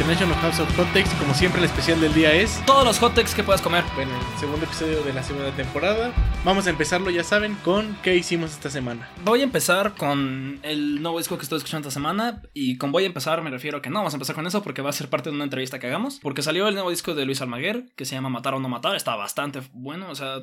[0.00, 1.10] International House of Hot Takes.
[1.18, 2.64] Como siempre, el especial del día es.
[2.64, 3.84] Todos los hot takes que puedas comer.
[3.94, 6.14] Bueno, el segundo episodio de la segunda temporada.
[6.42, 9.10] Vamos a empezarlo, ya saben, con qué hicimos esta semana.
[9.26, 12.40] Voy a empezar con el nuevo disco que estoy escuchando esta semana.
[12.54, 14.62] Y con voy a empezar me refiero a que no vamos a empezar con eso
[14.62, 16.18] porque va a ser parte de una entrevista que hagamos.
[16.22, 18.96] Porque salió el nuevo disco de Luis Almaguer que se llama Matar o no matar.
[18.96, 20.08] Está bastante bueno.
[20.08, 20.36] O sea,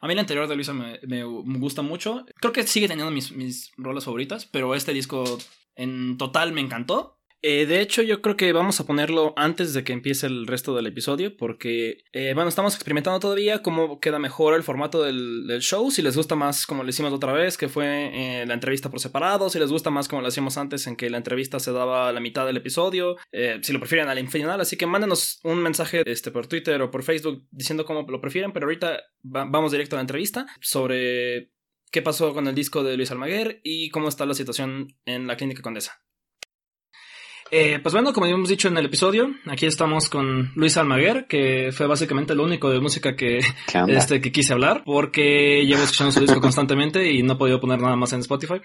[0.00, 1.22] a mí el anterior de Luisa me, me
[1.58, 2.24] gusta mucho.
[2.40, 4.46] Creo que sigue teniendo mis, mis rolas favoritas.
[4.46, 5.38] Pero este disco
[5.76, 7.18] en total me encantó.
[7.44, 10.76] Eh, de hecho, yo creo que vamos a ponerlo antes de que empiece el resto
[10.76, 15.90] del episodio, porque, eh, bueno, estamos experimentando todavía cómo queda mejor el formato del, show,
[15.90, 18.10] si les gusta más como lo hicimos otra vez, que fue
[18.42, 21.10] eh, la entrevista por separado, si les gusta más como lo hacíamos antes, en que
[21.10, 23.16] la entrevista se daba a la mitad del episodio,
[23.60, 27.02] si lo prefieren al final, así que mándenos un mensaje este, por Twitter o por
[27.02, 31.50] Facebook diciendo cómo lo prefieren, pero ahorita va- vamos directo a la entrevista sobre
[31.90, 35.36] qué pasó con el disco de Luis Almaguer y cómo está la situación en la
[35.36, 36.02] clínica Condesa.
[37.54, 41.68] Eh, pues bueno, como habíamos dicho en el episodio, aquí estamos con Luis Almaguer, que
[41.70, 43.40] fue básicamente lo único de música que,
[43.88, 47.78] este, que quise hablar, porque llevo escuchando su disco constantemente y no he podido poner
[47.78, 48.62] nada más en Spotify.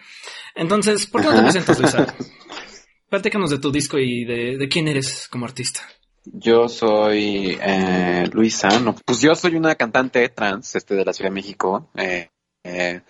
[0.56, 2.16] Entonces, ¿por qué no te presentas, Luisa?
[3.10, 5.82] Platícanos de tu disco y de, de quién eres como artista.
[6.24, 11.30] Yo soy eh, Luisa, no, pues yo soy una cantante trans este, de la Ciudad
[11.30, 12.30] de México eh,
[12.64, 13.02] eh,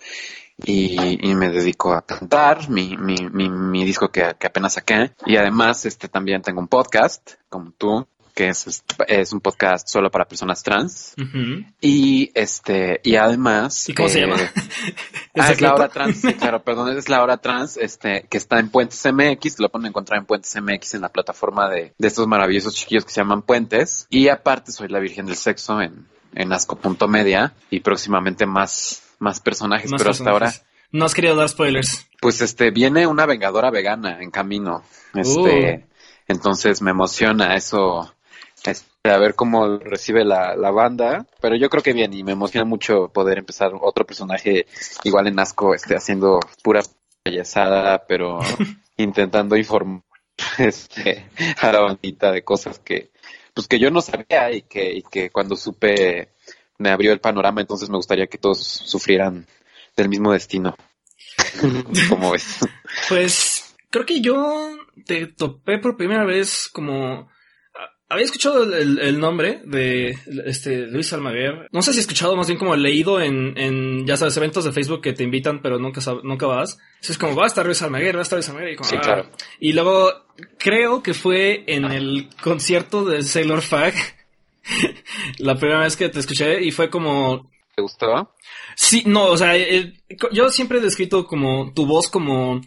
[0.65, 5.11] y, y me dedico a cantar mi, mi, mi, mi disco que, que apenas saqué
[5.25, 10.11] y además este también tengo un podcast como tú que es, es un podcast solo
[10.11, 11.15] para personas trans
[11.81, 14.37] y este y además ¿Y cómo se eh, llama?
[15.39, 18.59] Ah, es la hora trans, sí, claro, perdón, es la hora trans, este, que está
[18.59, 22.27] en Puentes MX, lo pueden encontrar en Puentes MX en la plataforma de, de estos
[22.27, 24.07] maravillosos chiquillos que se llaman Puentes.
[24.09, 29.91] Y aparte soy la Virgen del Sexo en, en asco.media y próximamente más, más personajes,
[29.91, 30.53] Más pero hasta ahora.
[30.91, 32.07] No has querido dar spoilers.
[32.21, 34.83] pues este, viene una vengadora vegana en camino.
[35.13, 35.85] Este,
[36.27, 38.13] entonces me emociona eso,
[38.63, 42.33] este, a ver cómo recibe la, la banda, pero yo creo que bien y me
[42.33, 44.65] emociona mucho poder empezar otro personaje
[45.03, 46.81] igual en asco, este, haciendo pura
[47.23, 48.39] payasada, pero
[48.97, 50.03] intentando informar
[50.57, 51.29] este,
[51.61, 53.11] a la bandita de cosas que,
[53.53, 56.29] pues que yo no sabía y que, y que cuando supe
[56.77, 59.47] me abrió el panorama, entonces me gustaría que todos sufrieran
[59.95, 60.75] del mismo destino.
[62.09, 62.59] como ves?
[63.09, 67.29] Pues creo que yo te topé por primera vez como...
[68.09, 71.67] Había escuchado el, el- el nombre de este Luis Almaguer.
[71.73, 74.71] No sé si he escuchado, más bien como leído en, en ya sabes, eventos de
[74.71, 76.77] Facebook que te invitan, pero nunca, nunca vas.
[76.95, 78.71] Entonces es como, va a estar Luis Almaguer, va a estar Luis Almaguer.
[78.71, 79.01] Y, como, Sí, ah.
[79.01, 79.29] claro.
[79.59, 80.09] y luego
[80.57, 83.93] creo que fue en el concierto de Sailor Fag.
[85.39, 88.33] la primera vez que te escuché y fue como, ¿Te gustó?
[88.75, 90.01] Sí, no, o sea, el-
[90.31, 92.61] yo siempre he descrito como tu voz como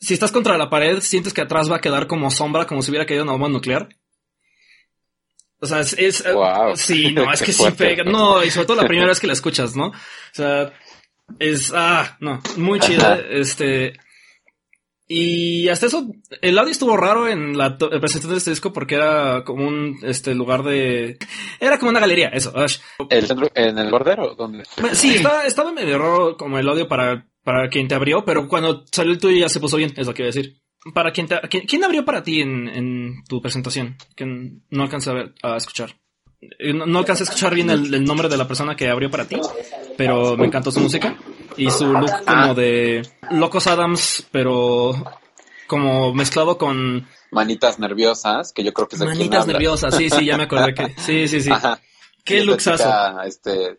[0.00, 2.90] si estás contra la pared, sientes que atrás va a quedar como sombra, como si
[2.90, 3.88] hubiera caído una bomba nuclear.
[5.60, 6.74] O sea, es, es- eh, Wow.
[6.76, 9.34] sí, no, es que sí pega, no, y sobre todo la primera vez que la
[9.34, 9.88] escuchas, ¿no?
[9.88, 9.94] O
[10.32, 10.72] sea,
[11.38, 13.92] es, ah, no, muy chida, este,
[15.12, 16.06] y hasta eso,
[16.40, 19.98] el audio estuvo raro en la to- presentación de este disco porque era como un,
[20.04, 21.18] este, lugar de,
[21.58, 22.78] era como una galería, eso, ash.
[23.08, 24.36] ¿El centro, ¿En el bordero?
[24.36, 24.62] ¿Dónde?
[24.92, 28.84] Sí, estaba, estaba medio raro como el audio para, para quien te abrió, pero cuando
[28.92, 30.58] salió el tuyo ya se puso bien, es lo que iba a decir.
[30.94, 33.96] Para quien te, ¿quién, quién abrió para ti en, en tu presentación?
[34.14, 35.96] Que no alcancé a, ver- a escuchar.
[36.40, 39.10] Eh, No, no alcancé a escuchar bien el, el nombre de la persona que abrió
[39.10, 39.36] para ti,
[39.98, 41.18] pero me encantó su música
[41.56, 42.54] y su look como Ah.
[42.54, 44.92] de Locos Adams, pero
[45.66, 49.94] como mezclado con Manitas nerviosas, que yo creo que es quien manitas nerviosas.
[49.94, 50.94] Sí, sí, ya me acordé que.
[50.98, 51.50] Sí, sí, sí.
[51.50, 51.80] Ajá.
[52.24, 52.90] Qué luxazo.
[53.22, 53.78] Este,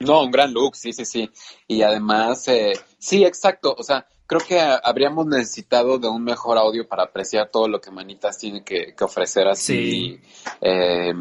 [0.00, 1.30] no, un gran look, sí, sí, sí.
[1.68, 3.74] Y además, eh, sí, exacto.
[3.76, 7.90] O sea, creo que habríamos necesitado de un mejor audio para apreciar todo lo que
[7.90, 10.18] Manitas tiene que, que ofrecer así
[10.62, 11.12] eh,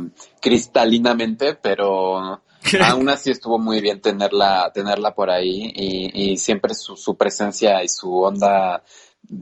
[0.41, 2.41] cristalinamente, pero
[2.85, 7.83] aún así estuvo muy bien tenerla, tenerla por ahí y, y siempre su, su presencia
[7.83, 8.83] y su onda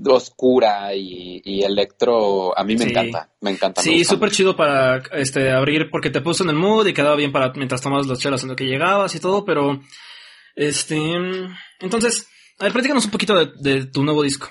[0.05, 2.89] oscura y, y electro, a mí me Sí.
[2.89, 3.81] encanta, me encanta.
[3.81, 7.31] Sí, súper chido para este abrir porque te puso en el mood y quedaba bien
[7.31, 9.79] para mientras tomabas las chelas en lo que llegabas y todo, pero
[10.55, 10.97] este
[11.79, 12.27] entonces,
[12.59, 14.47] a ver, platícanos un poquito de, de tu nuevo disco.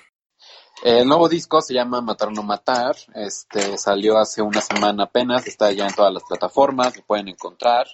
[0.84, 2.94] El nuevo disco se llama Matar o no matar.
[3.14, 7.86] Este salió hace una semana apenas, está ya en todas las plataformas, lo pueden encontrar.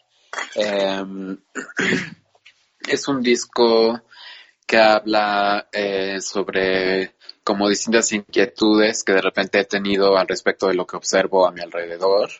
[0.55, 1.38] Em,
[2.88, 4.00] es un disco
[4.67, 7.14] que habla eh, sobre
[7.44, 11.52] como distintas inquietudes que de repente he tenido al respecto de lo que observo a
[11.52, 12.31] mi alrededor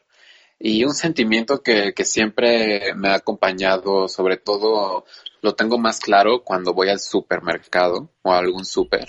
[0.59, 5.05] y un sentimiento que, que siempre me ha acompañado, sobre todo
[5.41, 9.09] lo tengo más claro cuando voy al supermercado o a algún super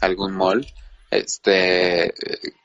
[0.00, 0.64] algún mall,
[1.10, 2.14] este,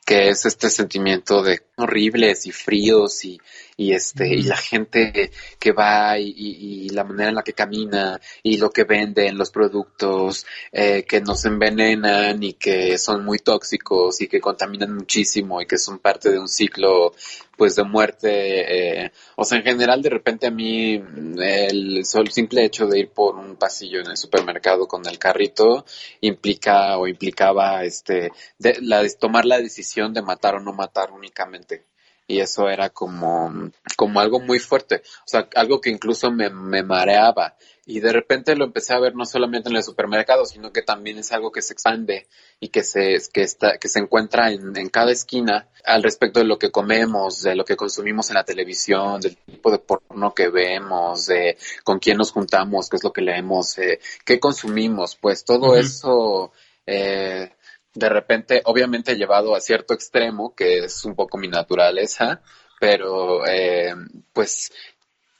[0.06, 3.40] que es este sentimiento de horribles y fríos y,
[3.77, 8.19] y este y la gente que va y, y, la manera en la que camina
[8.42, 14.22] y lo que venden los productos eh, que nos envenenan y que son muy tóxicos
[14.22, 17.13] y que contaminan muchísimo y que son parte de un ciclo
[17.57, 22.63] pues de muerte eh, o sea en general de repente a mí el, el simple
[22.63, 25.86] hecho de ir por un pasillo en el supermercado con el carrito
[26.22, 31.83] implica o implicaba este de, la, tomar la decisión de matar o no matar únicamente
[32.27, 36.83] y eso era como, como algo muy fuerte, o sea, algo que incluso me, me
[36.83, 37.56] mareaba.
[37.88, 41.19] Y de repente lo empecé a ver no solamente en el supermercado, sino que también
[41.19, 42.25] es algo que se expande
[42.60, 46.48] y que se, que está, que se encuentra en, en cada esquina al respecto de
[46.48, 50.50] lo que comemos, de lo que consumimos en la televisión, del tipo de porno que
[50.50, 55.45] vemos, de con quién nos juntamos, qué es lo que leemos, eh, qué consumimos, pues
[55.45, 56.51] todo eso
[56.88, 57.51] eh,
[57.96, 62.42] de repente, obviamente llevado a cierto extremo, que es un poco mi naturaleza,
[62.80, 63.94] pero eh,
[64.34, 64.72] pues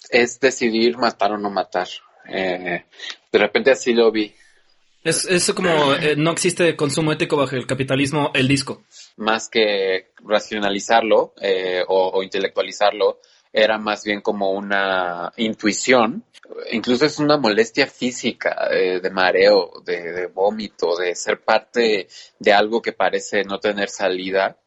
[0.10, 1.88] es decidir matar o no matar.
[2.28, 2.86] Eh,
[3.31, 4.34] de repente así lo vi.
[5.04, 8.84] Es, es como eh, no existe consumo ético bajo el capitalismo, el disco.
[9.18, 11.34] Más que racionalizarlo
[11.88, 13.19] o, o intelectualizarlo,
[13.56, 16.25] era más bien como una intuición,
[16.72, 22.54] incluso es una molestia física eh, de mareo, de, de, vómito, de ser parte de
[22.54, 24.57] algo que parece no tener salida.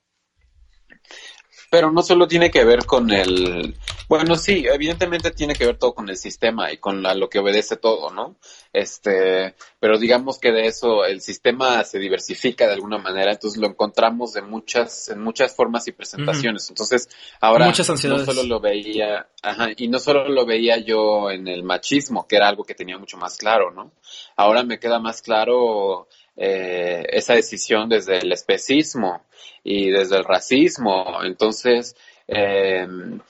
[1.71, 3.77] Pero no solo tiene que ver con el,
[4.09, 7.39] bueno, sí, evidentemente tiene que ver todo con el sistema y con la, lo que
[7.39, 8.37] obedece todo, ¿no?
[8.73, 13.69] Este, pero digamos que de eso el sistema se diversifica de alguna manera, entonces lo
[13.69, 16.69] encontramos de muchas, en muchas formas y presentaciones.
[16.71, 17.09] Entonces,
[17.41, 22.27] ahora no solo lo veía, ajá, y no solo lo veía yo en el machismo,
[22.27, 23.93] que era algo que tenía mucho más claro, ¿no?
[24.37, 29.25] Ahora me queda más claro eh, esa decisión desde el especismo
[29.65, 31.19] y desde el racismo.
[31.25, 31.97] Entonces,
[32.27, 33.21] em,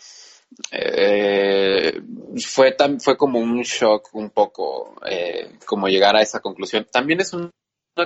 [0.71, 2.01] eh,
[2.47, 6.87] fue, fue como un shock un poco, eh, como llegar a esa conclusión.
[6.91, 7.51] También es una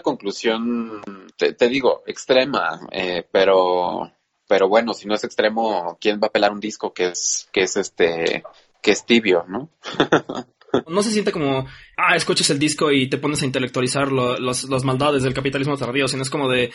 [0.03, 1.03] conclusión,
[1.37, 4.13] te, digo, extrema, eh, pero,
[4.49, 7.63] pero bueno, si no es extremo, ¿quién va a pelar un disco que es, que
[7.63, 8.43] es este,
[8.81, 9.71] que es tibio, ¿no?
[10.89, 11.67] No se siente como,
[11.99, 16.09] ah, escuchas el disco y te pones a intelectualizar los, los maldades del capitalismo tardío,
[16.09, 16.73] sino es como de,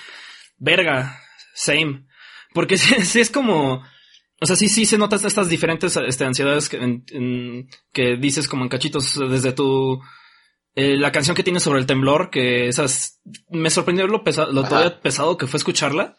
[0.59, 1.19] verga,
[1.55, 2.05] same.
[2.53, 3.83] Porque sí, es como,
[4.39, 7.03] o sea, sí, sí se notan estas diferentes este, ansiedades que,
[7.91, 9.99] que dices como en cachitos desde tu,
[10.79, 13.19] eh, la canción que tienes sobre el temblor, que esas,
[13.49, 16.17] me sorprendió lo, pesado, lo todavía pesado que fue escucharla.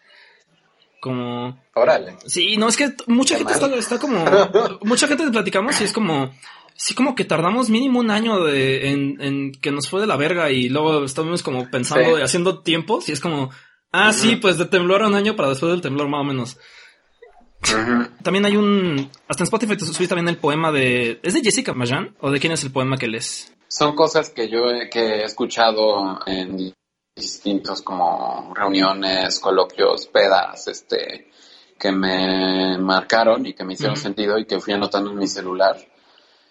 [1.00, 1.62] Como...
[1.74, 2.16] Órale.
[2.26, 4.24] Sí, no, es que mucha gente está, está, como,
[4.82, 6.32] mucha gente platicamos y es como,
[6.74, 10.16] sí como que tardamos mínimo un año de, en, en que nos fue de la
[10.16, 13.50] verga y luego estábamos como pensando y haciendo tiempos y es como,
[13.92, 16.58] ah, sí, pues de temblor a un año para después del temblor más o menos.
[18.22, 21.74] También hay un, hasta en Spotify te subiste también el poema de, ¿es de Jessica
[21.74, 23.52] Majan o de quién es el poema que lees?
[23.68, 26.72] Son cosas que yo he, que he escuchado en
[27.14, 31.30] distintos como reuniones, coloquios, pedas, este,
[31.78, 35.76] que me marcaron y que me hicieron sentido y que fui anotando en mi celular.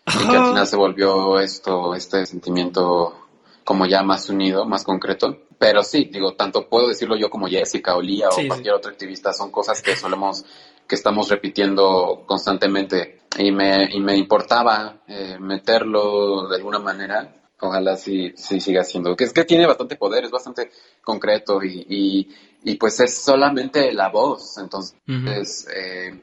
[0.07, 3.27] Y que al final se volvió esto, este sentimiento
[3.65, 5.39] como ya más unido, más concreto.
[5.59, 9.33] Pero sí, digo, tanto puedo decirlo yo como Jessica o Lía o cualquier otro activista,
[9.33, 10.45] son cosas que solemos,
[10.87, 13.21] que estamos repitiendo constantemente.
[13.37, 17.33] Y me, y me importaba eh, meterlo de alguna manera.
[17.59, 19.15] Ojalá sí, sí siga siendo.
[19.15, 20.71] Que es que tiene bastante poder, es bastante
[21.03, 24.57] concreto y, y, y pues es solamente la voz.
[24.57, 26.19] Entonces, eh,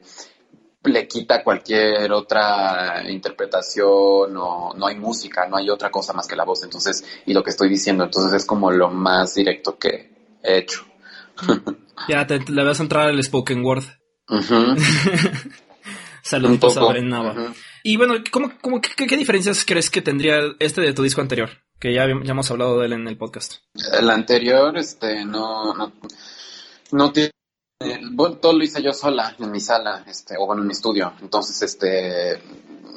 [0.87, 6.35] le quita cualquier otra interpretación o no hay música, no hay otra cosa más que
[6.35, 10.37] la voz, entonces, y lo que estoy diciendo, entonces es como lo más directo que
[10.43, 10.85] he hecho.
[12.07, 13.83] ya, te, le vas a entrar al spoken word.
[16.23, 17.53] Saludos a Nava.
[17.83, 21.49] Y bueno, ¿cómo, cómo, qué, diferencias crees que tendría este de tu disco anterior?
[21.79, 23.57] Que ya, ya hemos hablado de él en el podcast.
[23.93, 25.93] El anterior, este, no, no,
[26.91, 27.31] no tiene
[28.41, 31.13] todo lo hice yo sola en mi sala, este, o bueno, en mi estudio.
[31.21, 32.41] Entonces, este,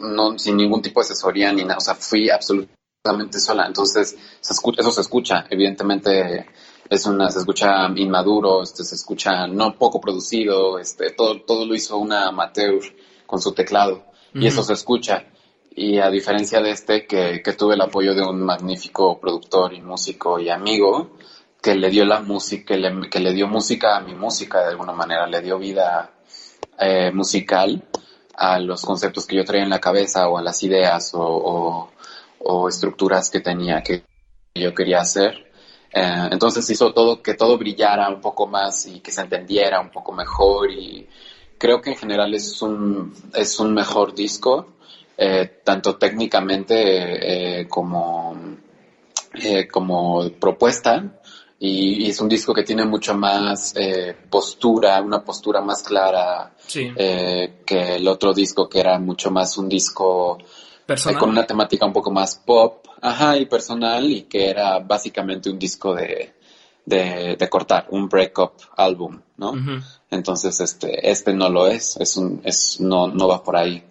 [0.01, 3.67] no, sin ningún tipo de asesoría ni nada, o sea, fui absolutamente sola.
[3.67, 6.47] Entonces, se escucha, eso se escucha, evidentemente
[6.91, 11.75] es una, se escucha inmaduro, este, se escucha no poco producido, este, todo, todo lo
[11.75, 12.81] hizo una amateur
[13.27, 14.05] con su teclado,
[14.35, 15.27] y eso se escucha.
[15.75, 19.81] Y a diferencia de este, que, que tuve el apoyo de un magnífico productor y
[19.81, 21.17] músico y amigo,
[21.63, 24.71] que le dio la música, que le, que le dio música a mi música de
[24.71, 26.11] alguna manera, le dio vida
[26.79, 27.83] eh, musical
[28.37, 31.91] a los conceptos que yo traía en la cabeza o a las ideas o,
[32.39, 34.05] o, estructuras que tenía que
[34.55, 35.48] yo quería hacer.
[35.93, 39.91] Eh, entonces hizo todo que todo brillara un poco más y que se entendiera un
[39.91, 41.07] poco mejor y
[41.57, 44.75] creo que en general es un, es un mejor disco,
[45.17, 48.37] eh, tanto técnicamente eh, como,
[49.71, 51.21] como propuesta.
[51.61, 53.75] Y, es un disco que tiene mucho más
[54.31, 60.39] postura, una postura más clara que el otro disco que era mucho más un disco
[61.19, 65.59] con una temática un poco más pop, ajá, y personal, y que era básicamente un
[65.59, 66.35] disco de,
[66.87, 69.53] de, cortar, un breakup álbum, ¿no?
[70.11, 73.83] Entonces, este, este no lo es, es un, es, no, no va por ahí.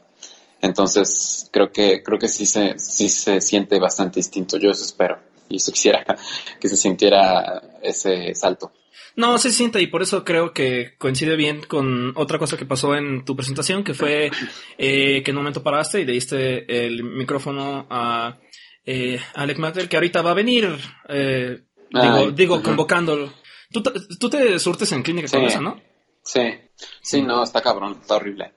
[0.62, 4.58] Entonces, creo que, creo que sí se, sí se siente bastante distinto.
[4.58, 5.20] Yo eso espero.
[5.50, 6.04] Y eso quisiera
[6.60, 8.72] que se sintiera ese salto.
[9.18, 12.96] No, se siente y por eso creo que coincide bien con otra cosa que pasó
[12.96, 14.30] en tu presentación, que fue
[14.78, 18.38] eh, que en un momento paraste y le diste el micrófono a
[18.86, 20.70] eh, Alec Magdal, que ahorita va a venir,
[21.10, 23.34] eh, digo, digo convocándolo.
[23.72, 25.82] ¿Tú, ¿Tú, te surtes en clínica con eso, ¿no?
[26.24, 26.54] Sí,
[27.02, 28.54] sí, no, está cabrón, está horrible.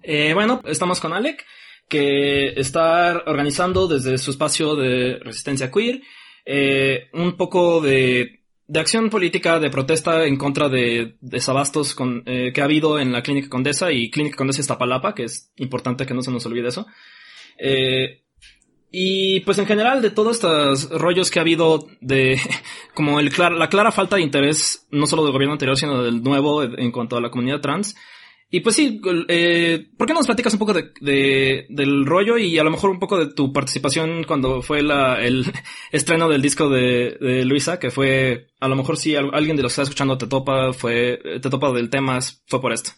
[0.00, 1.44] Eh, bueno, estamos con Alec,
[1.88, 6.02] que está organizando desde su espacio de resistencia queer
[6.44, 12.52] eh, un poco de de acción política de protesta en contra de desabastos con, eh,
[12.52, 16.14] que ha habido en la Clínica Condesa y Clínica Condesa Iztapalapa, que es importante que
[16.14, 16.86] no se nos olvide eso.
[17.58, 18.22] Eh,
[18.90, 22.40] y pues en general de todos estos rollos que ha habido de
[22.94, 26.62] como el la clara falta de interés no solo del gobierno anterior sino del nuevo
[26.62, 27.96] en cuanto a la comunidad trans
[28.48, 32.58] y pues sí, eh, ¿por qué no nos platicas un poco de, del rollo y
[32.58, 35.44] a lo mejor un poco de tu participación cuando fue la, el
[35.92, 39.72] estreno del disco de, de Luisa, que fue, a lo mejor si alguien de los
[39.72, 42.92] que está escuchando te topa, fue, te topa del tema, fue por esto?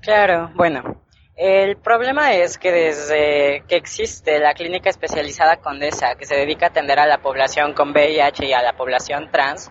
[0.00, 1.04] Claro, bueno,
[1.36, 6.68] el problema es que desde que existe la clínica especializada Condesa, que se dedica a
[6.70, 9.70] atender a la población con VIH y a la población trans,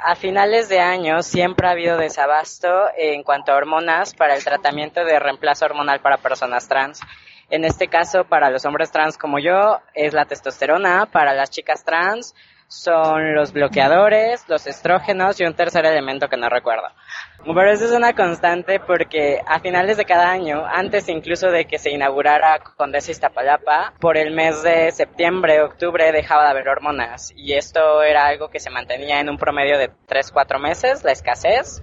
[0.00, 5.04] a finales de año siempre ha habido desabasto en cuanto a hormonas para el tratamiento
[5.04, 7.00] de reemplazo hormonal para personas trans.
[7.50, 11.84] En este caso, para los hombres trans como yo, es la testosterona, para las chicas
[11.84, 12.34] trans
[12.68, 16.88] son los bloqueadores, los estrógenos y un tercer elemento que no recuerdo.
[17.44, 21.78] Pero eso es una constante porque a finales de cada año, antes incluso de que
[21.78, 27.54] se inaugurara Condesa Iztapalapa, por el mes de septiembre, octubre dejaba de haber hormonas y
[27.54, 31.82] esto era algo que se mantenía en un promedio de 3-4 meses, la escasez.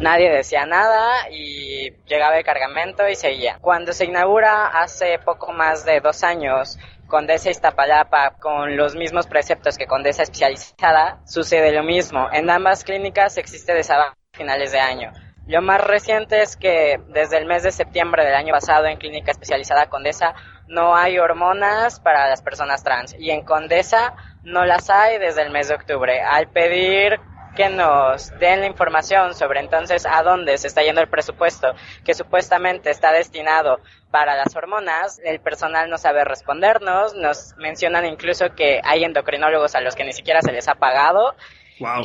[0.00, 3.58] Nadie decía nada y llegaba el cargamento y seguía.
[3.60, 9.76] Cuando se inaugura hace poco más de dos años Condesa Iztapalapa con los mismos preceptos
[9.76, 12.28] que Condesa especializada, sucede lo mismo.
[12.32, 15.12] En ambas clínicas existe desabasto a finales de año.
[15.46, 19.30] Lo más reciente es que desde el mes de septiembre del año pasado en Clínica
[19.30, 20.34] Especializada Condesa
[20.66, 25.50] no hay hormonas para las personas trans y en Condesa no las hay desde el
[25.50, 26.20] mes de octubre.
[26.20, 27.18] Al pedir
[27.58, 31.74] que nos den la información sobre entonces a dónde se está yendo el presupuesto
[32.04, 33.80] que supuestamente está destinado
[34.12, 39.80] para las hormonas, el personal no sabe respondernos, nos mencionan incluso que hay endocrinólogos a
[39.80, 41.34] los que ni siquiera se les ha pagado,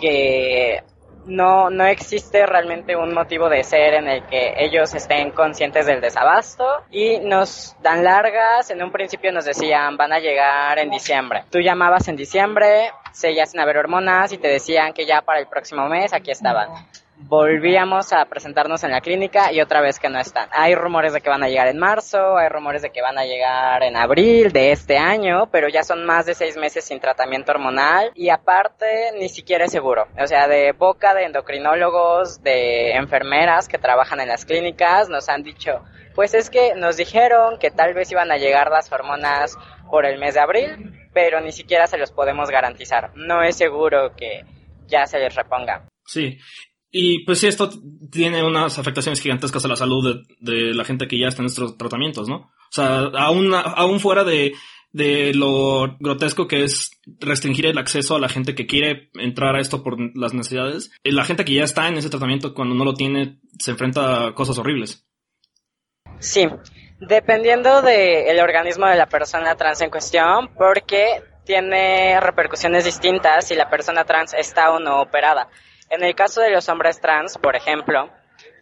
[0.01, 0.81] que
[1.25, 6.01] no, no existe realmente un motivo de ser en el que ellos estén conscientes del
[6.01, 8.69] desabasto y nos dan largas.
[8.69, 11.43] En un principio nos decían van a llegar en diciembre.
[11.49, 15.47] Tú llamabas en diciembre, seguías sin haber hormonas y te decían que ya para el
[15.47, 16.69] próximo mes aquí estaban
[17.17, 20.49] volvíamos a presentarnos en la clínica y otra vez que no están.
[20.51, 23.25] Hay rumores de que van a llegar en marzo, hay rumores de que van a
[23.25, 27.51] llegar en abril de este año, pero ya son más de seis meses sin tratamiento
[27.51, 30.07] hormonal y aparte ni siquiera es seguro.
[30.19, 35.43] O sea, de boca de endocrinólogos, de enfermeras que trabajan en las clínicas, nos han
[35.43, 35.83] dicho,
[36.15, 39.57] pues es que nos dijeron que tal vez iban a llegar las hormonas
[39.89, 43.11] por el mes de abril, pero ni siquiera se los podemos garantizar.
[43.15, 44.43] No es seguro que
[44.87, 45.87] ya se les reponga.
[46.05, 46.37] Sí,
[46.95, 47.71] y pues sí, esto
[48.11, 51.75] tiene unas afectaciones gigantescas a la salud de, la gente que ya está en estos
[51.75, 52.35] tratamientos, ¿no?
[52.35, 54.53] O sea, aún, aún fuera de,
[54.91, 59.59] de lo grotesco que es restringir el acceso a la gente que quiere entrar a
[59.59, 62.85] esto por las necesidades, eh, la gente que ya está en ese tratamiento cuando no
[62.85, 65.03] lo tiene se enfrenta a cosas horribles.
[66.19, 66.47] Sí,
[66.99, 73.71] dependiendo del organismo de la persona trans en cuestión, porque tiene repercusiones distintas si la
[73.71, 75.49] persona trans está o no operada.
[75.93, 78.09] En el caso de los hombres trans, por ejemplo,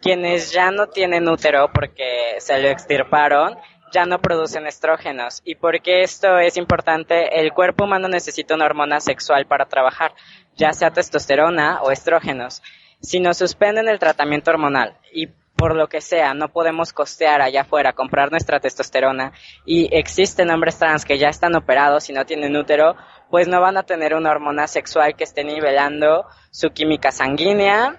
[0.02, 3.56] quienes ya no tienen útero porque se lo extirparon,
[3.90, 5.40] ya no producen estrógenos.
[5.42, 7.40] ¿Y por qué esto es importante?
[7.40, 10.12] El cuerpo humano necesita una hormona sexual para trabajar,
[10.56, 12.62] ya sea testosterona o estrógenos.
[13.00, 17.62] Si nos suspenden el tratamiento hormonal y por lo que sea no podemos costear allá
[17.62, 19.32] afuera comprar nuestra testosterona
[19.64, 22.94] y existen hombres trans que ya están operados y no tienen útero,
[23.32, 27.96] pues no van a tener una hormona sexual que esté nivelando su química sanguínea,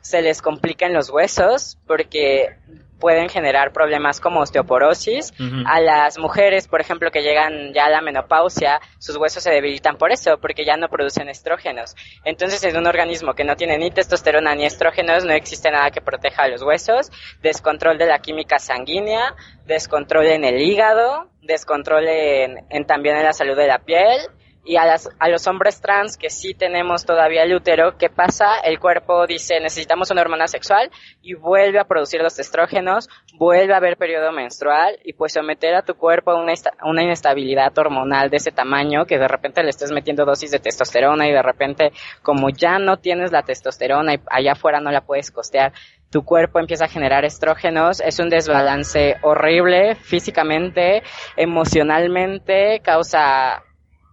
[0.00, 2.56] se les complica en los huesos porque
[3.00, 5.34] pueden generar problemas como osteoporosis.
[5.66, 9.96] A las mujeres, por ejemplo, que llegan ya a la menopausia, sus huesos se debilitan
[9.98, 11.96] por eso, porque ya no producen estrógenos.
[12.24, 16.00] Entonces, en un organismo que no tiene ni testosterona ni estrógenos, no existe nada que
[16.00, 17.10] proteja los huesos,
[17.42, 19.34] descontrol de la química sanguínea,
[19.66, 24.30] descontrol en el hígado, descontrol en también en la salud de la piel
[24.66, 28.58] y a, las, a los hombres trans que sí tenemos todavía el útero, ¿qué pasa?
[28.64, 30.90] El cuerpo dice necesitamos una hormona sexual
[31.22, 33.08] y vuelve a producir los estrógenos,
[33.38, 36.52] vuelve a haber periodo menstrual y pues someter a tu cuerpo a una,
[36.84, 41.28] una inestabilidad hormonal de ese tamaño que de repente le estés metiendo dosis de testosterona
[41.28, 41.92] y de repente
[42.22, 45.72] como ya no tienes la testosterona y allá afuera no la puedes costear,
[46.10, 51.02] tu cuerpo empieza a generar estrógenos, es un desbalance horrible físicamente,
[51.36, 53.62] emocionalmente, causa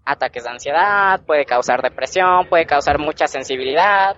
[0.05, 4.17] ataques de ansiedad, puede causar depresión, puede causar mucha sensibilidad,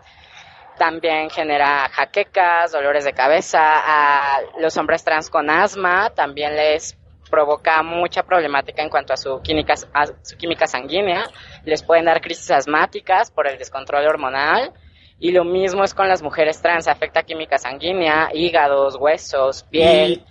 [0.78, 6.98] también genera jaquecas, dolores de cabeza, a los hombres trans con asma también les
[7.30, 11.24] provoca mucha problemática en cuanto a su química, a su química sanguínea,
[11.66, 14.74] les pueden dar crisis asmáticas por el descontrol hormonal,
[15.20, 20.24] y lo mismo es con las mujeres trans, afecta química sanguínea, hígados, huesos, piel.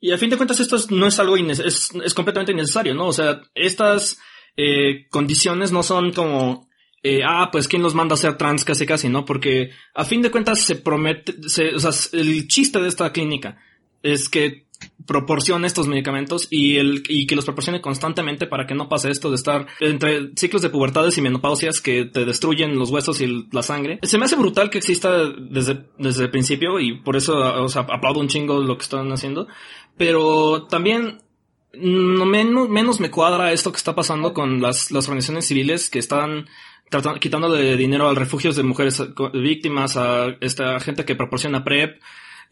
[0.00, 3.08] Y, a fin de cuentas esto no es algo, es, es completamente innecesario, ¿no?
[3.08, 4.18] O sea, estas
[4.56, 6.68] eh, condiciones no son como,
[7.02, 9.24] eh, ah, pues quién los manda a ser trans casi casi, ¿no?
[9.24, 13.58] Porque a fin de cuentas se promete, se, o sea, el chiste de esta clínica
[14.02, 14.66] es que
[15.06, 19.30] proporcione estos medicamentos y el y que los proporcione constantemente para que no pase esto
[19.30, 23.62] de estar entre ciclos de pubertades y menopausias que te destruyen los huesos y la
[23.62, 24.00] sangre.
[24.02, 27.82] Se me hace brutal que exista desde, desde el principio y por eso o sea,
[27.82, 29.46] aplaudo un chingo lo que están haciendo.
[29.96, 31.20] Pero también
[31.80, 36.46] menos, menos me cuadra esto que está pasando con las, las organizaciones civiles que están
[36.90, 39.02] tratando, quitando de dinero a refugios de mujeres
[39.34, 42.00] víctimas, a esta gente que proporciona PrEP.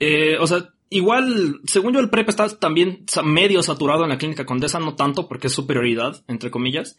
[0.01, 4.47] Eh, o sea, igual, según yo, el PrEP está también medio saturado en la clínica
[4.47, 6.97] Condesa, no tanto porque es superioridad, entre comillas.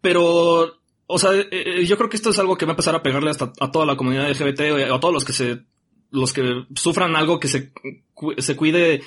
[0.00, 2.94] Pero, o sea, eh, eh, yo creo que esto es algo que va a empezar
[2.94, 5.60] a pegarle hasta a toda la comunidad LGBT, a todos los que se,
[6.10, 7.72] los que sufran algo que se,
[8.38, 9.02] se cuide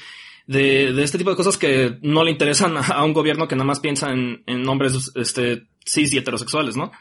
[0.47, 3.65] de, de este tipo de cosas que no le interesan a, un gobierno que nada
[3.65, 6.91] más piensa en, en hombres este, cis y heterosexuales, ¿no?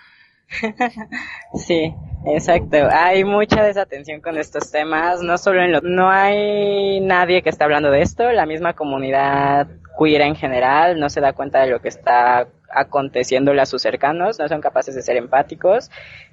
[1.55, 1.95] Sí,
[2.27, 2.77] exacto.
[2.91, 5.81] Hay mucha desatención con estos temas, no solo en lo...
[5.81, 11.11] No hay nadie que está hablando de esto, la misma comunidad queer en general no
[11.11, 15.03] se da cuenta de lo que está aconteciéndole a sus cercanos, no son capaces de
[15.03, 15.91] ser empáticos,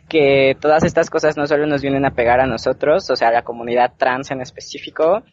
[0.10, 3.32] que todas estas cosas no solo nos vienen a pegar a nosotros, o sea, a
[3.32, 5.24] la comunidad trans en específico.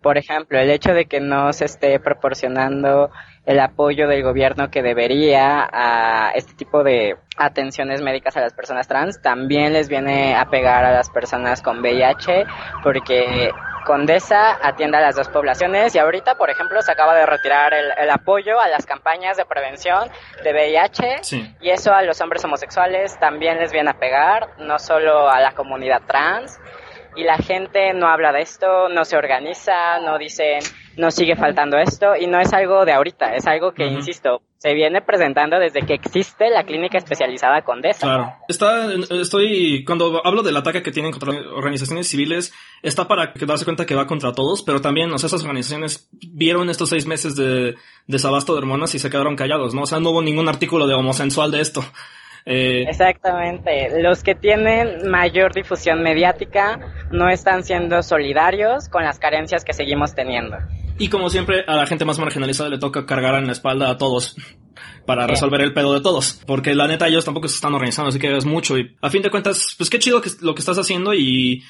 [0.00, 3.10] Por ejemplo, el hecho de que no se esté proporcionando
[3.50, 8.86] el apoyo del gobierno que debería a este tipo de atenciones médicas a las personas
[8.86, 12.46] trans también les viene a pegar a las personas con VIH
[12.84, 13.50] porque
[13.84, 18.10] Condesa atiende a las dos poblaciones y ahorita, por ejemplo, se acaba de retirar el,
[18.10, 20.08] apoyo a las campañas de prevención
[20.44, 25.28] de VIH y eso a los hombres homosexuales también les viene a pegar, no solo
[25.28, 26.60] a la comunidad trans
[27.16, 30.60] y la gente no habla de esto, no se organiza, no dicen
[30.96, 34.74] nos sigue faltando esto y no es algo de ahorita, es algo que, insisto, se
[34.74, 38.06] viene presentando desde que existe la clínica especializada Condesa.
[38.06, 38.34] Claro.
[38.46, 43.64] Está, estoy, cuando hablo del ataque que tienen contra organizaciones civiles, está para que darse
[43.64, 47.36] cuenta que va contra todos, pero también, o sea, esas organizaciones vieron estos seis meses
[47.36, 47.74] de
[48.06, 49.82] desabasto de hormonas y se quedaron callados, ¿no?
[49.82, 51.82] O sea, no hubo ningún artículo de homosensual de esto.
[52.46, 54.02] Eh, Exactamente.
[54.02, 56.78] Los que tienen mayor difusión mediática
[57.10, 60.56] no están siendo solidarios con las carencias que seguimos teniendo.
[61.00, 63.96] Y como siempre, a la gente más marginalizada le toca cargar en la espalda a
[63.96, 64.36] todos
[65.06, 66.42] para resolver el pedo de todos.
[66.46, 68.76] Porque la neta ellos tampoco se están organizando, así que es mucho.
[68.76, 71.64] Y a fin de cuentas, pues qué chido que lo que estás haciendo y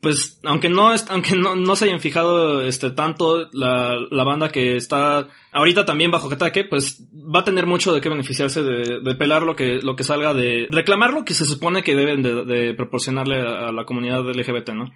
[0.00, 4.76] pues aunque no aunque no, no se hayan fijado este tanto la, la banda que
[4.76, 9.14] está ahorita también bajo ataque, pues va a tener mucho de qué beneficiarse de, de,
[9.14, 12.46] pelar lo que, lo que salga de reclamar lo que se supone que deben de,
[12.46, 14.90] de proporcionarle a, la comunidad LGBT, ¿no?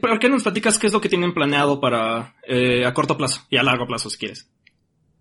[0.00, 3.42] ¿Por qué nos platicas qué es lo que tienen planeado para eh, a corto plazo
[3.50, 4.48] y a largo plazo si quieres?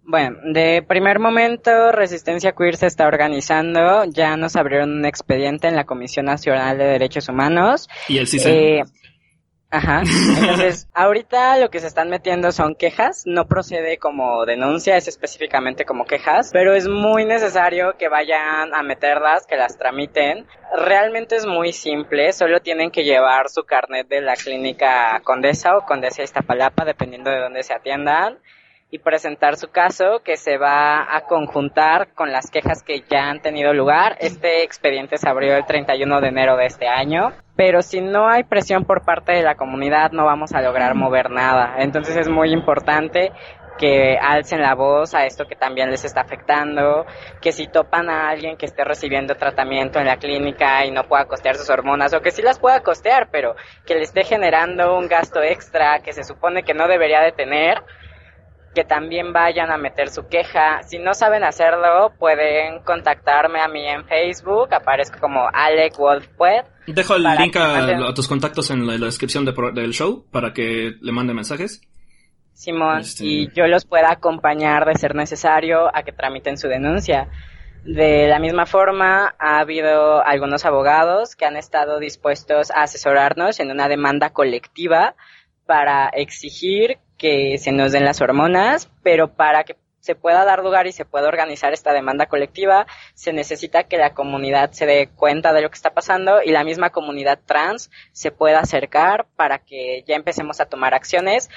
[0.10, 4.06] Bueno, de primer momento, Resistencia Queer se está organizando.
[4.06, 7.90] Ya nos abrieron un expediente en la Comisión Nacional de Derechos Humanos.
[8.08, 8.54] ¿Y el CISEN?
[8.54, 8.84] Eh,
[9.70, 10.02] Ajá.
[10.40, 15.86] Entonces, ahorita lo que se están metiendo son quejas, no procede como denuncia, es específicamente
[15.86, 20.46] como quejas, pero es muy necesario que vayan a meterlas, que las tramiten.
[20.76, 25.86] Realmente es muy simple, solo tienen que llevar su carnet de la clínica Condesa o
[25.86, 28.40] Condesa Iztapalapa, dependiendo de dónde se atiendan
[28.90, 33.42] y presentar su caso que se va a conjuntar con las quejas que ya han
[33.42, 34.16] tenido lugar.
[34.20, 38.44] Este expediente se abrió el 31 de enero de este año, pero si no hay
[38.44, 41.76] presión por parte de la comunidad no vamos a lograr mover nada.
[41.80, 43.34] Entonces es muy importante
[43.78, 47.06] que alcen la voz a esto que también les está afectando,
[47.42, 51.26] que si topan a alguien que esté recibiendo tratamiento en la clínica y no pueda
[51.26, 55.08] costear sus hormonas, o que sí las pueda costear, pero que le esté generando un
[55.08, 57.84] gasto extra que se supone que no debería de tener,
[58.78, 60.84] que también vayan a meter su queja.
[60.84, 66.64] Si no saben hacerlo, pueden contactarme a mí en Facebook, aparezco como Alec Wolfpuet.
[66.86, 71.38] Dejo el link a, tus contactos en la, descripción del show para que le manden
[71.38, 71.82] mensajes.
[72.54, 77.30] Simón, este, y yo los pueda acompañar de ser necesario a que tramiten su denuncia.
[77.84, 83.72] De la misma forma, ha habido algunos abogados que han estado dispuestos a asesorarnos en
[83.72, 85.16] una demanda colectiva
[85.66, 89.76] para exigir que se nos den las hormonas, pero para que
[90.08, 94.14] se pueda dar lugar y se pueda organizar esta demanda colectiva, se necesita que la
[94.14, 98.32] comunidad se dé cuenta de lo que está pasando y la misma comunidad trans se
[98.32, 101.50] pueda acercar para que ya empecemos a tomar acciones.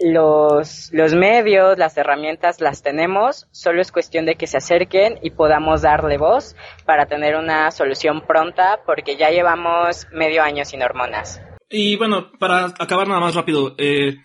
[0.00, 5.30] Los, los medios, las herramientas las tenemos, solo es cuestión de que se acerquen y
[5.30, 11.42] podamos darle voz para tener una solución pronta porque ya llevamos medio año sin hormonas.
[11.68, 14.16] Y bueno, para acabar nada más rápido, eh,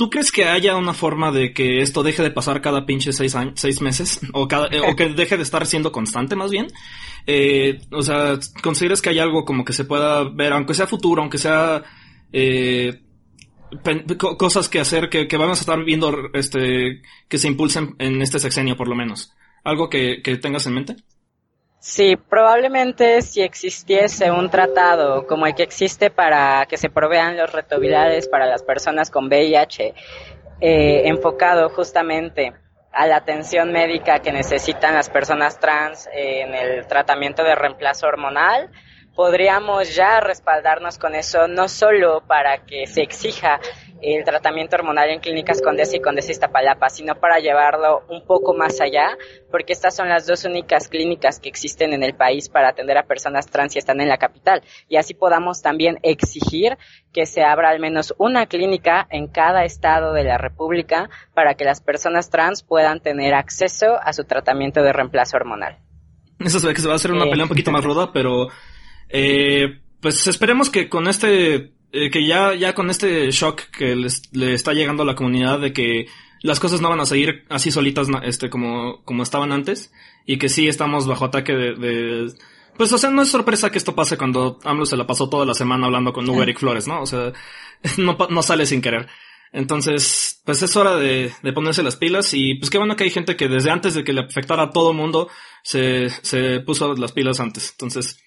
[0.00, 3.36] ¿Tú crees que haya una forma de que esto deje de pasar cada pinche seis,
[3.52, 4.18] seis meses?
[4.32, 6.68] Eh, o que deje de estar siendo constante más bien?
[7.26, 11.20] Eh, o sea, ¿consideras que hay algo como que se pueda ver, aunque sea futuro,
[11.20, 11.82] aunque sea
[12.32, 13.02] eh,
[14.38, 18.78] cosas que hacer, que, vamos a estar viendo este, que se impulsen en este sexenio
[18.78, 19.34] por lo menos?
[19.64, 20.96] ¿Algo que tengas en mente?
[21.82, 27.50] Sí, probablemente si existiese un tratado como el que existe para que se provean los
[27.50, 29.94] retrovirales para las personas con VIH,
[30.60, 32.52] eh, enfocado justamente
[32.92, 38.70] a la atención médica que necesitan las personas trans en el tratamiento de reemplazo hormonal,
[39.16, 43.58] podríamos ya respaldarnos con eso, no solo para que se exija
[44.02, 48.80] el tratamiento hormonal en clínicas Condesa y Condesa Iztapalapa, sino para llevarlo un poco más
[48.80, 49.16] allá,
[49.50, 53.04] porque estas son las dos únicas clínicas que existen en el país para atender a
[53.04, 54.62] personas trans y están en la capital.
[54.88, 56.78] Y así podamos también exigir
[57.12, 61.64] que se abra al menos una clínica en cada estado de la República para que
[61.64, 65.78] las personas trans puedan tener acceso a su tratamiento de reemplazo hormonal.
[66.38, 68.48] Eso se ve que se va a hacer una pelea un poquito más ruda, pero
[69.10, 74.54] eh, pues esperemos que con este eh, que ya, ya con este shock que le
[74.54, 76.06] está llegando a la comunidad de que
[76.42, 79.92] las cosas no van a seguir así solitas este como, como estaban antes
[80.24, 82.32] y que sí estamos bajo ataque de,
[82.76, 85.44] pues o sea no es sorpresa que esto pase cuando AMLO se la pasó toda
[85.44, 87.02] la semana hablando con Hugo Eric Flores, ¿no?
[87.02, 87.32] O sea,
[87.98, 89.08] no, no sale sin querer.
[89.52, 93.10] Entonces, pues es hora de, de, ponerse las pilas y pues qué bueno que hay
[93.10, 95.28] gente que desde antes de que le afectara a todo el mundo
[95.64, 97.72] se, se puso las pilas antes.
[97.72, 98.22] Entonces,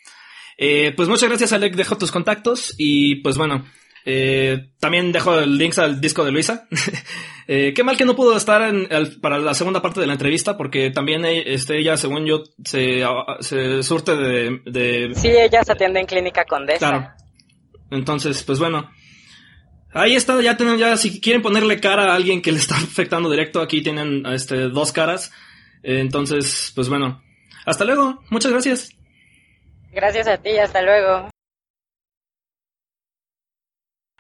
[0.58, 1.76] eh, pues muchas gracias, Alec.
[1.76, 3.66] Dejo tus contactos y pues bueno,
[4.06, 6.68] eh, también dejo el links al disco de Luisa.
[7.48, 8.88] eh, qué mal que no pudo estar en
[9.22, 13.04] para la segunda parte de la entrevista porque también este, ella, según yo, se,
[13.40, 15.12] se surte de, de...
[15.16, 16.80] Sí, ella se atiende en Clínica Condesa.
[16.80, 17.10] Claro.
[17.92, 18.90] Entonces, pues bueno.
[19.96, 23.30] Ahí está, ya tienen, ya si quieren ponerle cara a alguien que le está afectando
[23.30, 25.32] directo, aquí tienen este, dos caras.
[25.84, 27.22] entonces, pues bueno.
[27.66, 28.22] Hasta luego.
[28.30, 28.90] Muchas gracias.
[29.94, 31.30] Gracias a ti, hasta luego.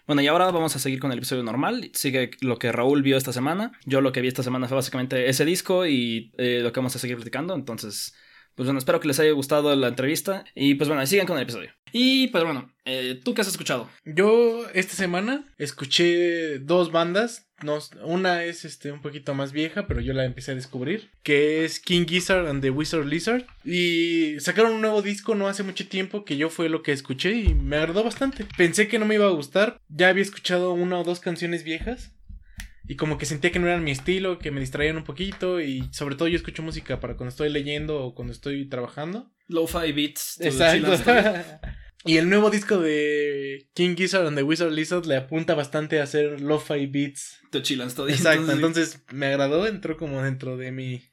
[0.06, 1.90] Bueno, y ahora vamos a seguir con el episodio normal.
[1.94, 3.72] Sigue lo que Raúl vio esta semana.
[3.86, 6.96] Yo lo que vi esta semana fue básicamente ese disco y eh, lo que vamos
[6.96, 7.56] a seguir platicando.
[7.56, 8.14] Entonces,
[8.56, 10.46] pues bueno, espero que les haya gustado la entrevista.
[10.56, 11.72] Y pues bueno, sigan con el episodio.
[11.92, 13.88] Y pues bueno, eh, ¿tú qué has escuchado?
[14.04, 17.48] Yo esta semana escuché dos bandas.
[17.63, 21.12] No, una es este un poquito más vieja, pero yo la empecé a descubrir.
[21.22, 23.46] Que es King Gizzard and the Wizard Lizard.
[23.63, 27.34] Y sacaron un nuevo disco no hace mucho tiempo que yo fue lo que escuché
[27.34, 28.46] y me agradó bastante.
[28.58, 29.78] Pensé que no me iba a gustar.
[29.88, 32.12] Ya había escuchado una o dos canciones viejas.
[32.88, 35.62] Y como que sentía que no eran mi estilo, que me distraían un poquito.
[35.62, 39.32] Y sobre todo yo escucho música para cuando estoy leyendo o cuando estoy trabajando.
[39.48, 40.39] Lo-fi beats.
[40.41, 40.91] Exacto.
[42.06, 46.04] y el nuevo disco de King Gizzard and the Wizard Lizard le apunta bastante a
[46.04, 47.39] hacer lo-fi beats.
[47.52, 48.10] Te chilan todo.
[48.10, 48.52] Exacto.
[48.52, 51.04] Entonces me agradó, entró como dentro de mi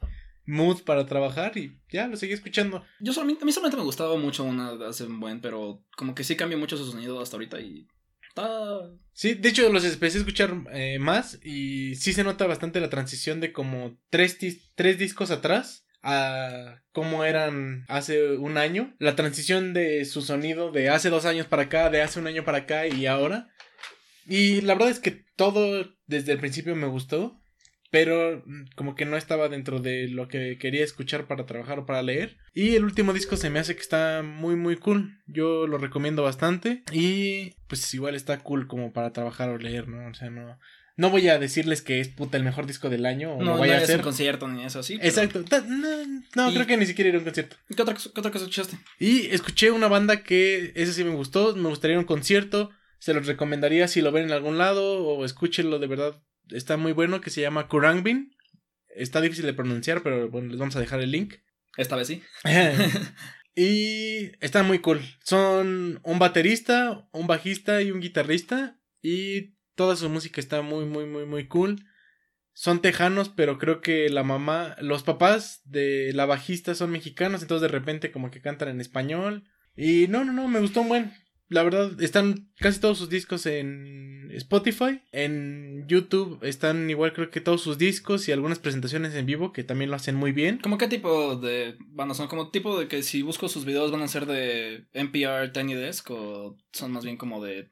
[0.46, 2.85] mood para trabajar y ya lo seguí escuchando.
[2.98, 6.24] Yo solamente, a mí solamente me gustaba mucho una hace un buen, pero como que
[6.24, 7.87] sí cambió mucho su sonido hasta ahorita y
[8.30, 12.80] Está- Sí, de hecho los empecé a escuchar eh, más y sí se nota bastante
[12.80, 14.38] la transición de como tres,
[14.74, 18.94] tres discos atrás a cómo eran hace un año.
[18.98, 22.44] La transición de su sonido de hace dos años para acá, de hace un año
[22.44, 23.50] para acá y ahora.
[24.26, 27.39] Y la verdad es que todo desde el principio me gustó,
[27.90, 31.87] pero mm, como que no estaba dentro de lo que quería escuchar para trabajar o
[31.87, 32.37] para leer.
[32.55, 35.18] Y el último disco se me hace que está muy muy cool.
[35.26, 40.09] Yo lo recomiendo bastante y pues igual está cool como para trabajar o leer, ¿no?
[40.11, 40.59] O sea, no
[40.96, 43.64] no voy a decirles que es puta el mejor disco del año o No, lo
[43.66, 43.96] no a hacer.
[43.98, 44.96] un concierto ni eso así.
[44.98, 45.44] pero- Exacto.
[45.66, 47.57] No, no creo que ni siquiera ir a un concierto.
[47.74, 48.76] ¿Qué otra, cosa- qué otra cosa escuchaste?
[48.98, 52.70] Y escuché una banda que ese sí me gustó, me gustaría ir a un concierto,
[52.98, 56.20] se los recomendaría si lo ven en algún lado o escúchenlo de verdad,
[56.52, 58.36] está muy bueno, que se llama Kurangbin.
[58.88, 61.34] Está difícil de pronunciar, pero bueno, les vamos a dejar el link.
[61.76, 62.22] Esta vez sí.
[63.54, 65.00] y está muy cool.
[65.24, 71.06] Son un baterista, un bajista y un guitarrista y toda su música está muy muy
[71.06, 71.84] muy muy cool.
[72.52, 77.62] Son tejanos, pero creo que la mamá, los papás de la bajista son mexicanos, entonces
[77.62, 79.44] de repente como que cantan en español.
[79.76, 81.12] Y no, no, no, me gustó un buen.
[81.50, 85.02] La verdad, están casi todos sus discos en Spotify.
[85.10, 89.64] En YouTube están igual creo que todos sus discos y algunas presentaciones en vivo que
[89.64, 90.58] también lo hacen muy bien.
[90.62, 92.28] ¿Cómo qué tipo de bandas son?
[92.28, 96.08] ¿Como tipo de que si busco sus videos van a ser de NPR Tiny Desk
[96.12, 97.68] o son más bien como de...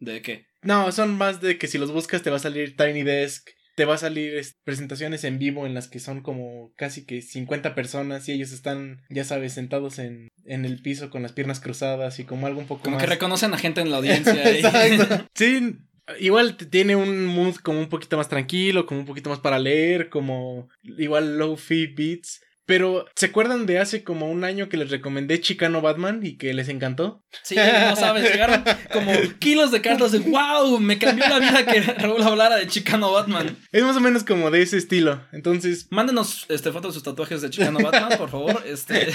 [0.00, 0.46] ¿De qué?
[0.62, 3.84] No, son más de que si los buscas te va a salir Tiny Desk, te
[3.84, 7.74] va a salir es, presentaciones en vivo en las que son como casi que 50
[7.74, 12.18] personas y ellos están, ya sabes, sentados en, en el piso con las piernas cruzadas
[12.18, 13.04] y como algo un poco Como más...
[13.04, 14.50] que reconocen a gente en la audiencia.
[14.50, 15.26] Exacto.
[15.34, 15.76] Sí,
[16.18, 20.08] igual tiene un mood como un poquito más tranquilo, como un poquito más para leer,
[20.08, 22.40] como igual low fi beats.
[22.72, 26.54] Pero, ¿se acuerdan de hace como un año que les recomendé Chicano Batman y que
[26.54, 27.22] les encantó?
[27.42, 31.82] Sí, no sabes, llegaron como kilos de cartas de wow, me cambió la vida que
[31.82, 33.58] Raúl hablara de Chicano Batman.
[33.72, 35.22] Es más o menos como de ese estilo.
[35.32, 38.64] Entonces, Mándenos este, fotos de sus tatuajes de Chicano Batman, por favor.
[38.64, 39.08] Este.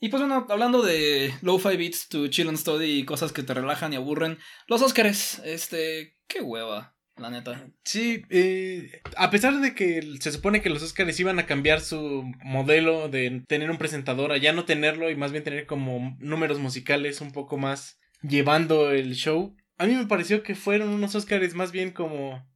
[0.00, 3.52] Y pues bueno, hablando de lo-fi beats to chill and study y cosas que te
[3.52, 7.68] relajan y aburren, los Óscares, este, qué hueva, la neta.
[7.84, 12.30] Sí, eh, a pesar de que se supone que los Oscars iban a cambiar su
[12.44, 16.58] modelo de tener un presentador a ya no tenerlo y más bien tener como números
[16.58, 21.54] musicales un poco más llevando el show, a mí me pareció que fueron unos Oscars
[21.54, 22.46] más bien como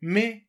[0.00, 0.48] me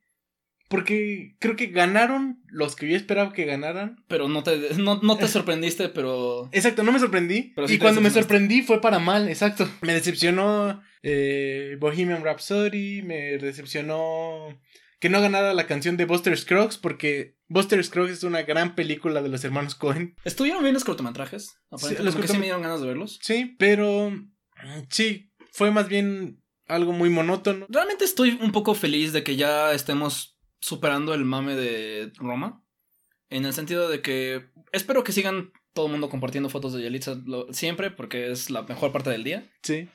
[0.74, 4.04] porque creo que ganaron los que yo esperaba que ganaran.
[4.08, 6.50] Pero no te, no, no te sorprendiste, pero.
[6.52, 7.54] Exacto, no me sorprendí.
[7.56, 9.70] Pero sí y cuando me sorprendí fue para mal, exacto.
[9.84, 14.60] Me decepcionó eh, Bohemian Rhapsody, me decepcionó
[15.00, 19.22] que no ganara la canción de Buster Scruggs, porque Buster Scruggs es una gran película
[19.22, 20.16] de los hermanos Cohen.
[20.26, 21.54] ¿Estuvieron bien los cortometrajes?
[21.70, 23.20] Aparentemente, los como que sí cortom- me dieron ganas de verlos.
[23.22, 24.32] Sí, pero mm,
[24.90, 27.68] sí, fue más bien algo muy monótono.
[27.70, 30.33] Realmente estoy un poco feliz de que ya estemos
[30.64, 32.64] superando el mame de Roma.
[33.30, 37.16] En el sentido de que espero que sigan todo el mundo compartiendo fotos de Yelitza
[37.26, 39.52] lo- siempre, porque es la mejor parte del día.
[39.62, 39.90] Sí.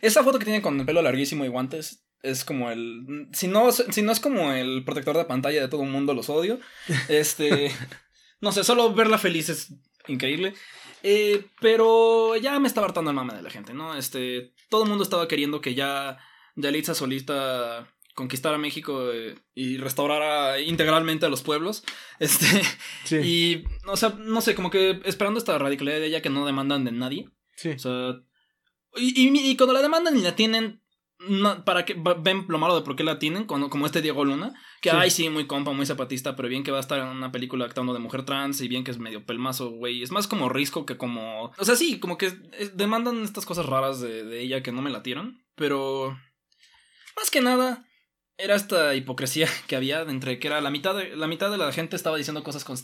[0.00, 3.28] Esa foto que tiene con el pelo larguísimo y guantes es como el.
[3.32, 6.28] Si no, si no es como el protector de pantalla de todo el mundo, los
[6.28, 6.58] odio.
[7.08, 7.70] Este.
[8.40, 9.72] no sé, solo verla feliz es
[10.08, 10.54] increíble.
[11.04, 13.94] Eh, pero ya me estaba hartando el mame de la gente, ¿no?
[13.96, 14.54] Este.
[14.70, 16.18] Todo el mundo estaba queriendo que ya
[16.56, 21.84] Yalitza solista conquistara México eh, y restaurara integralmente a los pueblos.
[22.20, 22.46] Este.
[23.04, 23.16] Sí.
[23.16, 26.84] Y, o sea, no sé, como que esperando esta radicalidad de ella que no demandan
[26.84, 27.28] de nadie.
[27.56, 27.70] sí.
[27.70, 28.14] O sea.
[28.96, 30.80] Y, y- y cuando la demandan y la tienen.
[31.18, 34.24] no- para que ven lo malo de por qué la tienen, cuando, como este Diego
[34.24, 34.96] Luna, que Sí.
[34.98, 37.64] ay sí, muy compa, muy zapatista, pero bien que va a estar en una película
[37.64, 40.02] actuando de mujer trans y bien que es medio pelmazo, güey.
[40.02, 41.52] Es más como risco que como.
[41.58, 44.82] O sea, sí, como que eh, demandan estas cosas raras de, de ella que no
[44.82, 45.42] me latieron.
[45.56, 46.16] Pero.
[47.16, 47.84] Más que nada.
[48.36, 51.72] Era esta hipocresía que había entre que era la mitad de la mitad de la
[51.72, 52.76] gente estaba diciendo cosas con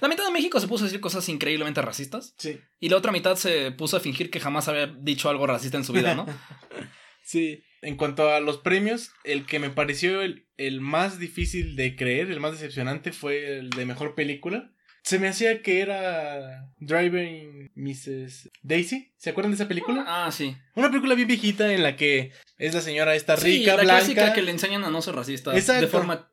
[0.00, 2.60] la mitad de México se puso a decir cosas increíblemente racistas Sí.
[2.78, 5.84] y la otra mitad se puso a fingir que jamás había dicho algo racista en
[5.84, 6.26] su vida, ¿no?
[7.22, 7.62] Sí.
[7.82, 12.30] En cuanto a los premios, el que me pareció el, el más difícil de creer,
[12.30, 14.72] el más decepcionante, fue el de mejor película.
[15.08, 18.50] Se me hacía que era Driving Mrs.
[18.60, 19.10] Daisy.
[19.16, 20.04] ¿Se acuerdan de esa película?
[20.06, 20.54] Ah, sí.
[20.74, 24.00] Una película bien viejita en la que es la señora esta Sí, rica, la blanca.
[24.00, 25.56] clásica que le enseñan a no ser racista.
[25.56, 25.80] Exacto.
[25.80, 26.30] De forma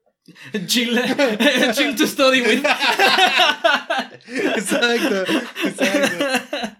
[0.68, 1.00] chill,
[1.74, 2.66] chill to study with.
[4.58, 5.24] exacto,
[5.64, 6.78] exacto.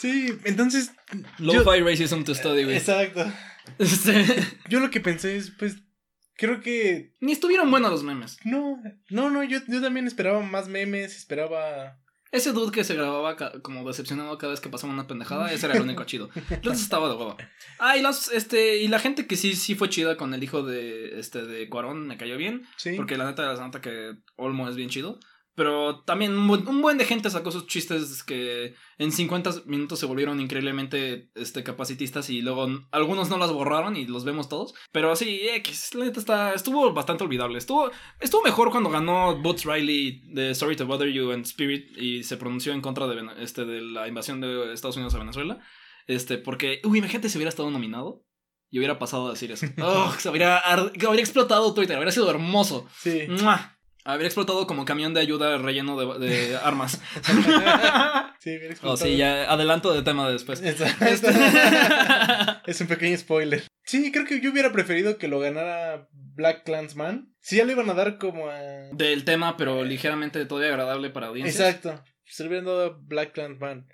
[0.00, 0.90] Sí, entonces.
[1.38, 2.74] Lo-fi racism to study with.
[2.78, 3.32] Exacto.
[4.68, 5.76] Yo lo que pensé es, pues,
[6.38, 8.38] creo que Ni estuvieron buenos los memes.
[8.44, 11.98] No, no, no, yo, yo también esperaba más memes, esperaba
[12.30, 15.74] Ese dude que se grababa como decepcionado cada vez que pasaba una pendejada, ese era
[15.74, 16.30] el único chido.
[16.50, 17.36] Entonces estaba de huevo.
[17.78, 20.62] Ah, y, las, este, y la gente que sí, sí fue chida con el hijo
[20.62, 22.66] de, este, de Cuarón, me cayó bien.
[22.76, 22.94] Sí.
[22.96, 25.18] Porque la neta, la neta que Olmo es bien chido.
[25.58, 29.98] Pero también un buen, un buen de gente sacó sus chistes que en 50 minutos
[29.98, 34.72] se volvieron increíblemente este, capacitistas y luego algunos no las borraron y los vemos todos.
[34.92, 37.58] Pero sí, X, la neta está, estuvo bastante olvidable.
[37.58, 37.90] Estuvo,
[38.20, 42.36] estuvo mejor cuando ganó Boots Riley de Sorry to Bother You and Spirit y se
[42.36, 45.58] pronunció en contra de, este, de la invasión de Estados Unidos a Venezuela.
[46.06, 48.24] Este, porque, uy, imagínate si hubiera estado nominado.
[48.70, 49.66] Y hubiera pasado a decir eso.
[49.82, 52.86] Oh, se habría, ar- que habría explotado Twitter, habría sido hermoso.
[53.00, 53.22] Sí.
[53.28, 53.77] ¡Mua!
[54.08, 56.98] Habría explotado como camión de ayuda relleno de, de armas.
[58.38, 58.96] Sí, bien oh, explotado.
[58.96, 60.62] sí, ya adelanto de tema después.
[60.62, 61.04] Exacto.
[61.04, 61.28] Este-
[62.70, 63.64] es un pequeño spoiler.
[63.84, 67.34] Sí, creo que yo hubiera preferido que lo ganara Black Clansman.
[67.40, 68.58] Si ya lo iban a dar como a.
[68.92, 71.60] Del tema, pero ligeramente todavía agradable para audiencias.
[71.60, 72.02] Exacto.
[72.24, 73.88] Se lo hubieran dado a Black Clansman.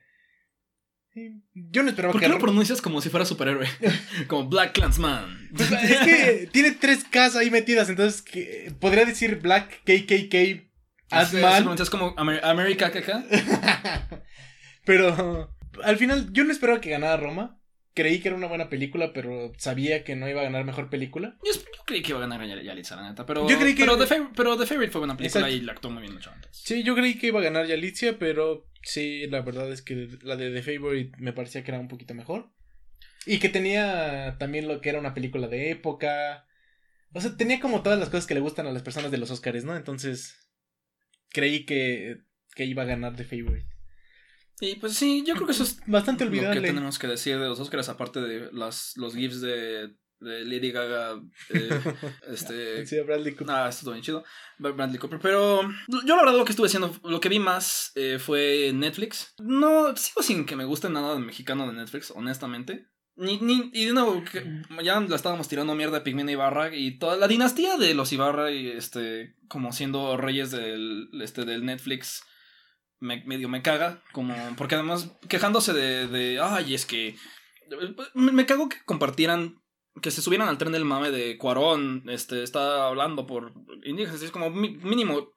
[1.54, 2.26] Yo no esperaba ¿Por que.
[2.26, 3.68] qué lo pronuncias como si fuera superhéroe?
[4.26, 5.48] como Black Clansman.
[5.56, 10.68] Pues, es que tiene tres Ks ahí metidas, entonces que- podría decir Black KKK
[11.10, 11.62] Ant-Man.
[11.62, 13.24] pronuncias como Amer- America KK.
[14.84, 17.58] Pero al final yo no esperaba que ganara Roma.
[17.94, 21.36] Creí que era una buena película, pero sabía que no iba a ganar mejor película.
[21.44, 23.24] Yo, yo creí que iba a ganar Yal- Yalitza, la neta.
[23.24, 25.56] Pero, Yo creí que- pero, The Fav- pero The Favorite fue buena película Exacto.
[25.62, 26.50] y la actuó muy bien mucho antes.
[26.56, 30.34] Sí, yo creí que iba a ganar Yalitza, pero sí, la verdad es que la
[30.36, 32.50] de The Favorite me parecía que era un poquito mejor.
[33.26, 36.46] Y que tenía también lo que era una película de época.
[37.12, 39.30] O sea, tenía como todas las cosas que le gustan a las personas de los
[39.30, 39.76] Oscars, ¿no?
[39.76, 40.36] Entonces,
[41.30, 42.16] creí que,
[42.56, 43.68] que iba a ganar The Favorite.
[44.60, 46.68] Y pues sí, yo creo que eso es Bastante lo que olvidable.
[46.68, 51.20] tenemos que decir de los Oscars, aparte de las, los gifs de, de Lady Gaga.
[51.50, 51.80] eh,
[52.28, 53.54] este, Sí, Bradley Cooper.
[53.54, 54.24] Ah, estuvo bien chido.
[54.58, 55.18] Bradley Cooper.
[55.20, 59.34] Pero yo la verdad lo que estuve haciendo, lo que vi más eh, fue Netflix.
[59.38, 62.88] No, sigo sin que me guste nada de mexicano de Netflix, honestamente.
[63.16, 64.24] Ni, ni, y de nuevo,
[64.82, 68.50] ya la estábamos tirando mierda a Pigmena Ibarra y toda la dinastía de los Ibarra
[68.50, 72.24] y este, como siendo reyes del, este, del Netflix,
[73.04, 77.16] me, medio me caga, como, porque además quejándose de, de ay, es que,
[78.14, 79.60] me, me cago que compartieran
[80.02, 83.52] que se subieran al tren del mame de Cuarón, este, está hablando por
[83.84, 85.30] indígenas, es como mínimo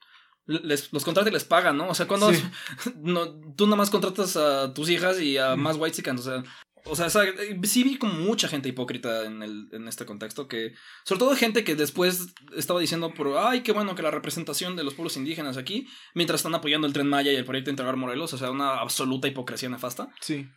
[0.48, 1.90] les, los contrata y les pagan, ¿no?
[1.90, 2.42] O sea, cuando Sí.
[2.96, 5.60] no, tú nada más contratas a tus hijas y a Mm.
[5.60, 6.44] más white o sea,
[6.90, 10.74] o sea, eh, sí vi como mucha gente hipócrita en, el, en este contexto, que
[11.04, 14.84] sobre todo gente que después estaba diciendo, por, ay, qué bueno que la representación de
[14.84, 18.34] los pueblos indígenas aquí, mientras están apoyando el Tren Maya y el proyecto Integrar Morelos,
[18.34, 20.10] o sea, una absoluta hipocresía nefasta.
[20.22, 20.48] Sí.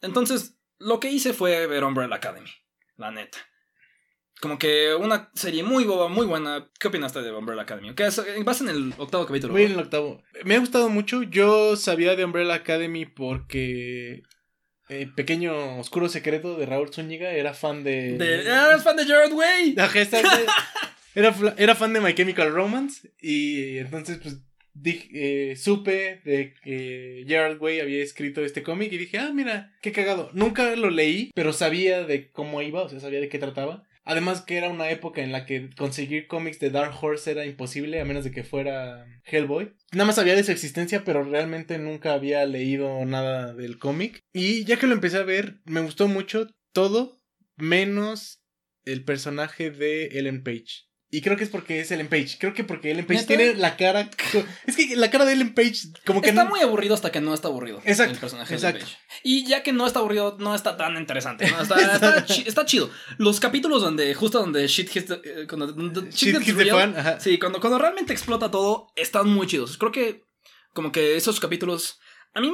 [0.00, 2.50] Entonces, lo que hice fue ver Umbrella Academy,
[2.96, 3.38] la neta.
[4.40, 6.70] Como que una serie muy boba, muy buena.
[6.78, 7.92] ¿Qué opinaste de Umbrella Academy?
[7.94, 8.22] ¿Qué es?
[8.44, 9.52] Vas en el octavo capítulo.
[9.52, 10.22] Voy en el octavo.
[10.44, 11.24] Me ha gustado mucho.
[11.24, 14.22] Yo sabía de Umbrella Academy porque.
[14.88, 18.18] Eh, pequeño oscuro secreto de Raúl Zúñiga era fan de.
[18.18, 19.74] De- ¡Ah, eres fan de Jared Way!
[21.14, 23.10] Era, era fan de My Chemical Romance.
[23.20, 24.36] Y entonces, pues.
[24.80, 25.08] Dije,
[25.50, 29.90] eh, supe de que Gerard Way había escrito este cómic y dije, ah, mira, qué
[29.90, 30.30] cagado.
[30.34, 33.82] Nunca lo leí, pero sabía de cómo iba, o sea, sabía de qué trataba.
[34.08, 38.00] Además que era una época en la que conseguir cómics de Dark Horse era imposible
[38.00, 39.74] a menos de que fuera Hellboy.
[39.92, 44.24] Nada más sabía de su existencia, pero realmente nunca había leído nada del cómic.
[44.32, 47.18] Y ya que lo empecé a ver, me gustó mucho todo
[47.58, 48.42] menos
[48.86, 50.87] el personaje de Ellen Page.
[51.10, 52.36] Y creo que es porque es Ellen Page.
[52.38, 53.26] Creo que porque Ellen Page ¿Neta?
[53.28, 54.10] tiene la cara.
[54.66, 56.50] Es que la cara de Ellen Page, como que Está no.
[56.50, 57.80] muy aburrido hasta que no está aburrido.
[57.86, 58.84] Exacto, El personaje de exacto.
[58.84, 58.96] Page.
[59.22, 61.50] Y ya que no está aburrido, no está tan interesante.
[61.50, 61.62] ¿no?
[61.62, 62.90] Está, está chi- está chido.
[63.16, 66.94] Los capítulos donde, justo donde shit hits the, eh, cuando, donde shit hits the fan,
[66.94, 67.18] ajá.
[67.20, 69.78] Sí, cuando, cuando realmente explota todo, están muy chidos.
[69.78, 70.24] Creo que
[70.74, 71.98] como que esos capítulos,
[72.34, 72.52] a mí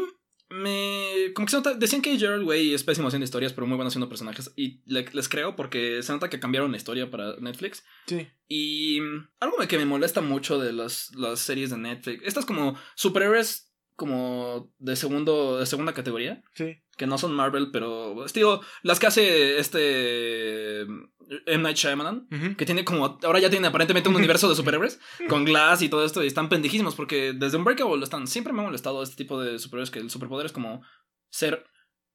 [0.54, 1.32] me...
[1.34, 3.88] Como que se nota, decían que Gerald Way es pésimo haciendo historias, pero muy bueno
[3.88, 4.52] haciendo personajes.
[4.56, 7.84] Y le- les creo porque se nota que cambiaron la historia para Netflix.
[8.06, 8.28] Sí.
[8.48, 12.78] Y mm, algo que me molesta mucho de las, las series de Netflix, estas como
[12.94, 16.76] superhéroes como de segundo de segunda categoría, Sí.
[16.96, 22.28] que no son Marvel, pero digo, las que hace este M Night Shyamalan,
[22.58, 26.04] que tiene como ahora ya tiene aparentemente un universo de superhéroes con Glass y todo
[26.04, 29.58] esto y están pendejísimos porque desde Unbreakable están siempre me ha molestado este tipo de
[29.58, 30.82] superhéroes que el superpoder es como
[31.30, 31.64] ser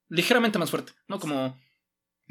[0.10, 1.20] ligeramente más fuerte, ¿no?
[1.20, 1.58] Como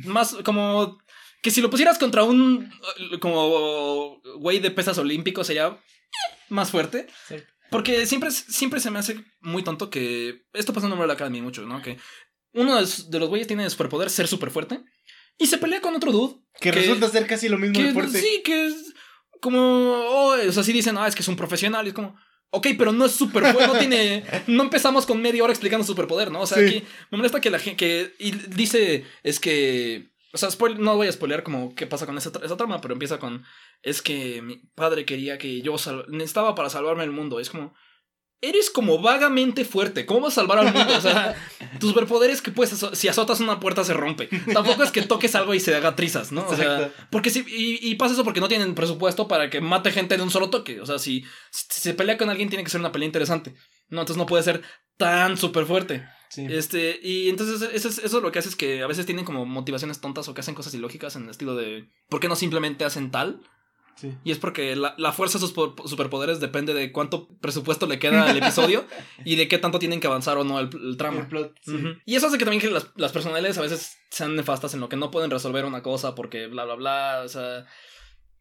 [0.05, 0.99] más como
[1.43, 2.71] que si lo pusieras contra un
[3.13, 5.79] eh, como güey de pesas olímpicos sería
[6.49, 7.07] más fuerte.
[7.27, 7.37] Sí.
[7.71, 11.63] Porque siempre, siempre se me hace muy tonto que esto pasa en Umbrella Academy mucho,
[11.67, 11.83] ¿no?
[11.83, 11.99] Que
[12.53, 14.81] uno de los- de los güeyes tiene de superpoder ser súper fuerte
[15.39, 17.93] y se pelea con otro dude Que, Que- resulta ser casi lo mismo que de
[17.93, 18.21] fuerte.
[18.21, 18.95] sí, que es
[19.41, 22.17] como, oh, o sea, sí dicen, ah, es que es un profesional, y es como,
[22.51, 24.25] Ok, pero no es superpoder, no tiene.
[24.47, 26.41] No empezamos con media hora explicando superpoder, ¿no?
[26.41, 26.65] O sea, Sí.
[26.79, 27.77] aquí me molesta que la gente.
[27.77, 30.09] Que, y dice, es que.
[30.33, 32.95] O sea, spoil- no voy a spoilear como qué pasa con esa, esa trama, pero
[32.95, 33.45] empieza con.
[33.83, 35.77] Es que mi padre quería que yo
[36.09, 37.41] necesitaba para salvarme el mundo.
[37.41, 37.75] Es como.
[38.41, 40.07] Eres como vagamente fuerte.
[40.07, 40.97] ¿Cómo vas a salvar al mundo?
[40.97, 41.35] O sea,
[41.81, 42.73] tus superpoderes que puedes.
[42.73, 44.29] azo- Si azotas una puerta se rompe.
[44.53, 46.47] Tampoco es que toques algo y se haga trizas, ¿no?
[46.47, 49.91] O sea, porque si, y, y pasa eso porque no tienen presupuesto para que mate
[49.91, 50.81] gente de un solo toque.
[50.81, 53.55] O sea, si, si se pelea con alguien, tiene que ser una pelea interesante.
[53.89, 54.63] No, entonces no puede ser
[54.97, 56.07] tan súper fuerte.
[56.31, 56.47] Sí.
[56.49, 59.47] Este, y entonces eso, es- eso lo que hace es que a veces tienen como
[59.47, 62.85] motivaciones tontas o que hacen cosas ilógicas en el estilo de ¿por qué no simplemente
[62.85, 63.41] hacen tal?
[64.01, 64.13] Sí.
[64.25, 67.99] Y es porque la, la fuerza de sus po- superpoderes depende de cuánto presupuesto le
[67.99, 68.87] queda al episodio
[69.25, 71.21] y de qué tanto tienen que avanzar o no el, el trama.
[71.21, 71.75] El plot, sí.
[71.75, 71.89] Ujú.
[72.05, 74.89] Y eso hace que también que las, las personales a veces sean nefastas en lo
[74.89, 77.23] que no pueden resolver una cosa porque bla, bla, bla.
[77.25, 77.67] O sea.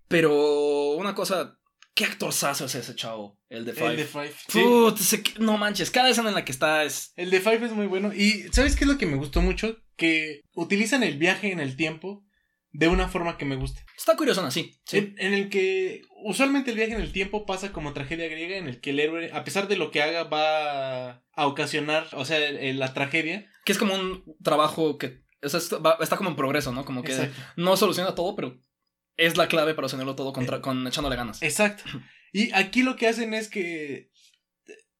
[0.07, 1.53] Pero una cosa.
[1.93, 3.39] ¿Qué actorzazo es ese chavo?
[3.49, 3.89] El de Five.
[3.91, 4.33] El de Five.
[4.53, 4.99] Put,
[5.39, 7.11] no manches, cada escena en la que está es.
[7.15, 8.13] El de Five es muy bueno.
[8.13, 9.77] Y ¿sabes qué es lo que me gustó mucho?
[9.95, 12.23] Que utilizan el viaje en el tiempo
[12.71, 13.81] de una forma que me gusta.
[13.97, 14.79] Está curioso así.
[14.85, 14.97] Sí.
[14.97, 18.67] En, en el que usualmente el viaje en el tiempo pasa como tragedia griega, en
[18.67, 22.39] el que el héroe, a pesar de lo que haga, va a ocasionar, o sea,
[22.51, 23.49] la tragedia.
[23.65, 25.21] Que es como un trabajo que.
[25.43, 25.59] o sea,
[26.01, 26.85] está, como en progreso, ¿no?
[26.85, 27.35] Como que Exacto.
[27.55, 28.59] no soluciona todo, pero
[29.15, 31.41] es la clave para solucionarlo todo contra- con echándole ganas.
[31.41, 31.83] Exacto.
[32.33, 34.11] Y aquí lo que hacen es que.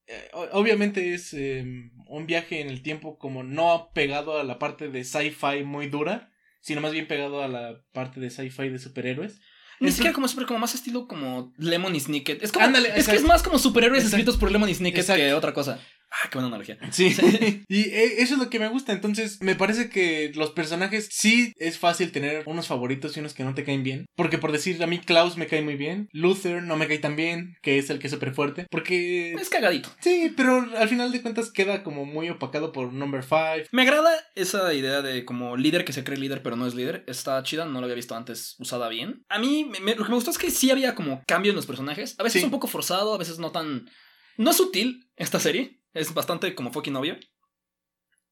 [0.08, 1.64] eh, Obviamente es eh,
[2.08, 6.32] un viaje en el tiempo como no pegado a la parte de sci-fi muy dura,
[6.68, 9.40] sino más bien pegado a la parte de sci-fi de superhéroes.
[9.80, 12.44] Ni siquiera como super, como más estilo como Lemon y Snicket.
[12.44, 12.66] Es como.
[12.66, 14.18] Ándale, es que es más como superhéroes Exacto.
[14.18, 15.22] escritos por Lemon y Snicket Exacto.
[15.24, 15.80] que otra cosa.
[16.10, 16.78] Ah, qué buena analogía.
[16.92, 17.16] Sí.
[17.68, 18.94] y eh, eso es lo que me gusta.
[18.94, 23.44] Entonces, me parece que los personajes sí es fácil tener unos favoritos y unos que
[23.44, 24.06] no te caen bien.
[24.16, 26.08] Porque por decir, a mí Klaus me cae muy bien.
[26.14, 28.68] Luther no me cae tan bien, que es el que es súper fuerte.
[28.72, 29.34] Porque.
[29.34, 29.90] Es cagadito.
[30.00, 33.68] Sí, pero al final de cuentas queda como muy opacado por Number 5.
[33.72, 37.04] Me agrada esa idea de como líder que se cree líder pero no es líder.
[37.08, 39.24] Está chida, no lo había visto antes usada bien.
[39.30, 41.56] A mí me- me- lo que me gustó es que sí había como cambio en
[41.58, 42.16] los personajes.
[42.18, 42.46] A veces Sí.
[42.46, 43.90] un poco forzado, a veces no tan...
[44.38, 45.77] No es sutil esta serie.
[46.00, 47.18] Es bastante como fucking obvio.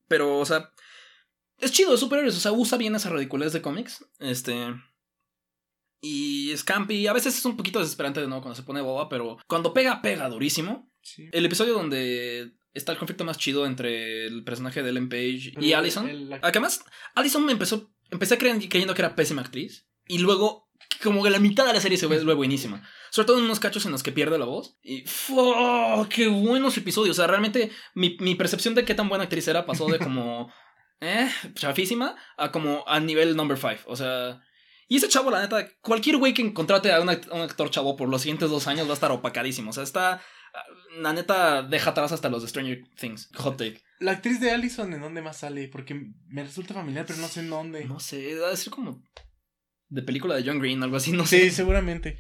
[0.08, 0.72] Pero, o sea...
[1.60, 2.36] Es chido, es superhéroes.
[2.36, 4.06] O sea, usa bien esa ridiculez de cómics.
[4.20, 4.56] Este...
[6.02, 7.08] Y es campy.
[7.08, 10.02] A veces es un poquito desesperante de nuevo cuando se pone boba, pero cuando pega,
[10.02, 10.92] pega durísimo.
[11.02, 11.28] Sí.
[11.32, 15.72] El episodio donde está el conflicto más chido entre el personaje de Ellen Page y
[15.72, 16.08] El- Allison.
[16.08, 16.84] el- la- Ah, además,
[17.16, 17.92] Allison me empezó.
[18.12, 19.88] Empecé creyendo, creyendo que era pésima actriz.
[20.08, 20.70] Y luego,
[21.02, 22.88] como que la mitad de la serie se ve buenísima.
[23.16, 24.78] Sobre todo en unos cachos en los que pierde la voz.
[24.84, 25.06] Y.
[25.06, 26.06] ¡fu!
[26.10, 27.18] ¡Qué buenos episodios!
[27.18, 30.52] O sea, realmente mi, mi percepción de qué tan buena actriz era pasó de como.
[31.00, 33.84] eh, chafísima a como a nivel number 5.
[33.86, 34.42] O sea.
[34.90, 37.70] Y ese chavo, la neta, cualquier güey que contrate a un, act- a un actor
[37.72, 39.70] chavo por los siguientes dos años va a estar opacadísimo.
[39.70, 40.22] O sea, está.
[40.98, 43.30] La neta deja atrás hasta los de Stranger Things.
[43.36, 43.82] Hot take.
[44.00, 45.68] La actriz de Allison, ¿en dónde más sale?
[45.70, 45.96] Porque
[46.28, 47.86] me resulta familiar, pero no sé en dónde.
[47.86, 49.02] No sé, debe ser como.
[49.88, 51.52] De película de John Green, algo así, no Sí, sé.
[51.52, 52.20] seguramente.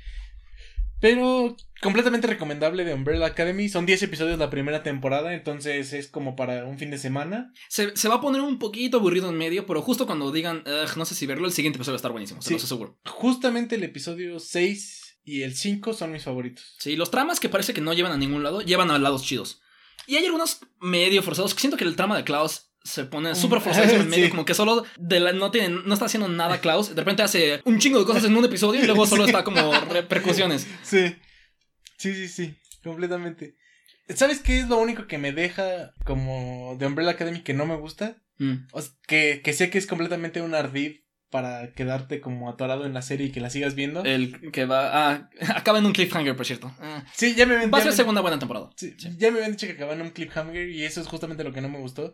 [1.05, 3.69] Pero completamente recomendable de Umbrella Academy.
[3.69, 7.53] Son 10 episodios la primera temporada, entonces es como para un fin de semana.
[7.69, 10.97] Se, se va a poner un poquito aburrido en medio, pero justo cuando digan, "Ugh,
[10.97, 12.53] no sé si verlo, el siguiente episodio va a estar buenísimo, se Sí.
[12.55, 12.99] lo aseguro.
[13.05, 16.75] Justamente el episodio 6 y el 5 son mis favoritos.
[16.79, 19.61] Sí, los tramas que parece que no llevan a ningún lado, llevan a lados chidos.
[20.07, 23.59] Y hay algunos medio forzados, que siento que el trama de Klaus se pone súper
[23.59, 24.29] forzado en medio, Sí.
[24.31, 27.59] como que solo de la- no, tiene, no está haciendo nada Klaus, de repente hace
[27.65, 30.65] un chingo de cosas en un episodio y luego solo está como repercusiones.
[30.83, 31.15] Sí.
[31.97, 32.55] Sí, sí, sí.
[32.83, 33.57] Completamente.
[34.15, 37.75] ¿Sabes qué es lo único que me deja como de Umbrella Academy que no me
[37.75, 38.17] gusta?
[38.37, 38.67] Mm.
[38.71, 40.97] O sea, que, que sé que es completamente un ardid
[41.31, 44.03] para quedarte como atorado en la serie y que la sigas viendo.
[44.03, 45.09] El que va...
[45.09, 46.71] Ah, acaba en un cliffhanger, por cierto.
[46.79, 48.69] Ah, sí, ya me, va a ser me- segunda buena temporada.
[48.75, 49.09] Sí, Sí.
[49.17, 51.61] Ya me habían dicho que acaban en un cliffhanger y eso es justamente lo que
[51.61, 52.13] no me gustó.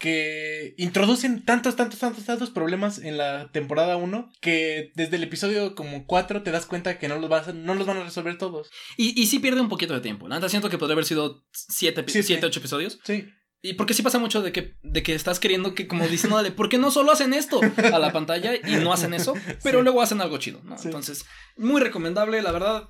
[0.00, 5.74] Que introducen tantos, tantos, tantos, tantos problemas en la temporada 1 que desde el episodio
[5.74, 8.38] como 4 te das cuenta que no los, vas a- no los van a resolver
[8.38, 8.70] todos.
[8.96, 10.26] Y, y sí pierde un poquito de tiempo.
[10.26, 12.28] Neta siento que podría haber sido 7, Sí, sí.
[12.28, 12.98] 7, 8 episodios.
[13.04, 13.26] Sí.
[13.62, 16.50] Y porque sí pasa mucho de que, de que estás queriendo que, como dicen, dale,
[16.50, 17.60] ¿por qué no solo hacen esto
[17.92, 19.34] a la pantalla y no hacen eso?
[19.62, 19.84] Pero Sí.
[19.84, 20.78] luego hacen algo chido, ¿no?
[20.78, 20.86] Sí.
[20.86, 21.26] Entonces,
[21.58, 22.88] muy recomendable, la verdad.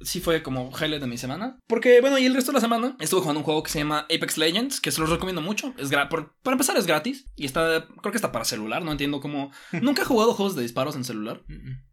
[0.00, 1.58] Sí fue como highlight de mi semana.
[1.66, 4.00] Porque, bueno, y el resto de la semana estuve jugando un juego que se llama
[4.14, 5.74] Apex Legends, que se los recomiendo mucho.
[5.76, 9.20] Es por- para empezar es gratis y está, creo que está para celular, no entiendo
[9.20, 9.50] cómo...
[9.82, 11.42] Nunca he jugado juegos de disparos en celular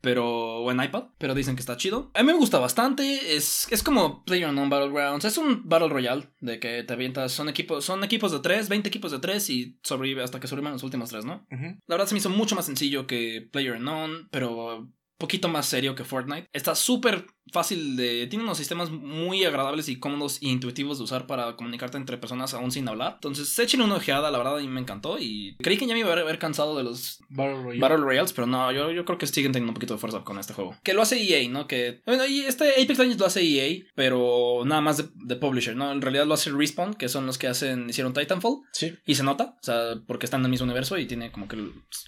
[0.01, 2.11] pero o en iPad, pero dicen que está chido.
[2.13, 6.59] A mí me gusta bastante, es, es como PlayerUnknown Battlegrounds, es un Battle Royale de
[6.59, 10.21] que te avientas, son equipos, son equipos de 3, 20 equipos de 3 y sobrevive
[10.23, 11.47] hasta que sobrevivan los últimos 3, ¿no?
[11.87, 16.03] La verdad se me hizo mucho más sencillo que PlayerUnknown, pero poquito más serio que
[16.03, 16.49] Fortnite.
[16.53, 18.27] Está súper fácil de...
[18.27, 22.53] Tiene unos sistemas muy agradables y cómodos e intuitivos de usar para comunicarte entre personas
[22.53, 23.13] aún sin hablar.
[23.15, 25.17] Entonces, échenle una ojeada, la verdad, a mí me encantó.
[25.19, 27.79] Y creí que ya me iba a haber cansado de los Battle Royale.
[27.79, 30.39] Battle Royales, pero no, yo, yo creo que siguen teniendo un poquito de fuerza con
[30.39, 30.75] este juego.
[30.83, 31.67] Que lo hace EA, ¿no?
[31.67, 32.01] Que...
[32.05, 35.91] Bueno, y este Apex Legends lo hace EA, pero nada más de, de publisher, ¿no?
[35.91, 38.61] En realidad lo hace Respawn, que son los que hacen hicieron Titanfall.
[38.71, 38.93] Sí.
[39.05, 41.57] Y se nota, o sea, porque están en el mismo universo y tiene como que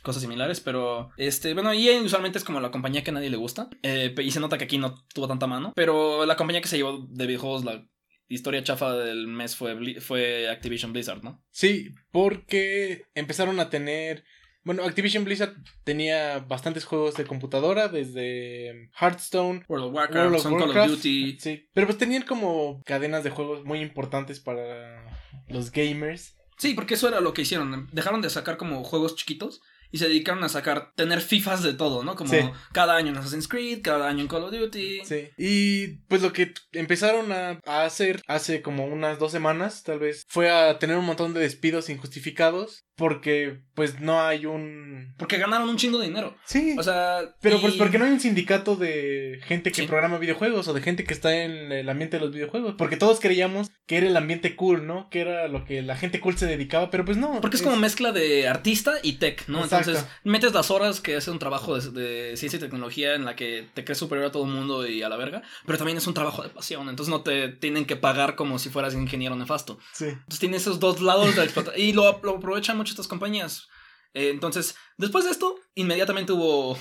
[0.03, 3.37] cosas similares, pero este, bueno, EA usualmente es como la compañía que a nadie le
[3.37, 3.69] gusta.
[3.83, 5.73] eh, y se nota que aquí no tuvo tanta mano.
[5.75, 7.85] Pero la compañía que se llevó de videojuegos, la
[8.29, 11.43] historia chafa del mes fue, fue Activision Blizzard, ¿no?
[11.51, 14.23] Sí, porque empezaron a tener.
[14.63, 20.41] Bueno, Activision Blizzard tenía bastantes juegos de computadora, desde Hearthstone, World of Warcraft, World of
[20.43, 20.89] son Call of Warcraft.
[20.95, 21.37] Duty.
[21.39, 25.05] Sí, pero pues tenían como cadenas de juegos muy importantes para
[25.47, 26.35] los gamers.
[26.57, 27.87] Sí, porque eso era lo que hicieron.
[27.93, 32.03] Dejaron de sacar como juegos chiquitos y se dedicaron a sacar, tener FIFAs de todo,
[32.03, 32.15] ¿no?
[32.15, 32.39] Como Sí.
[32.73, 35.01] cada año en Assassin's Creed, cada año en Call of Duty.
[35.05, 35.29] Sí.
[35.37, 40.25] Y pues lo que empezaron a, a hacer hace como unas dos semanas, tal vez,
[40.27, 42.85] fue a tener un montón de despidos injustificados.
[42.97, 45.13] Porque pues no hay un...
[45.17, 46.35] Porque ganaron un chingo de dinero.
[46.45, 46.75] Sí.
[46.79, 47.19] O sea.
[47.41, 49.87] Pero y- pues porque no hay un sindicato de gente que Sí.
[49.87, 52.73] programa videojuegos o de gente que está en el ambiente de los videojuegos.
[52.75, 55.09] Porque todos creíamos que era el ambiente cool, ¿no?
[55.11, 57.39] Que era lo que la gente cool se dedicaba, pero pues no.
[57.39, 59.63] Porque es como mezcla de artista y tech, ¿no?
[59.63, 59.91] Exacto.
[59.91, 63.35] Entonces, metes las horas que hace un trabajo de, de ciencia y tecnología en la
[63.35, 66.07] que te crees superior a todo el mundo y a la verga, pero también es
[66.07, 69.77] un trabajo de pasión, entonces no te tienen que pagar como si fueras ingeniero nefasto.
[69.93, 70.05] Sí.
[70.05, 73.67] Entonces tiene esos dos lados de explotar y lo, lo aprovechan mucho estas compañías.
[74.13, 76.77] Eh, entonces, después de esto, inmediatamente hubo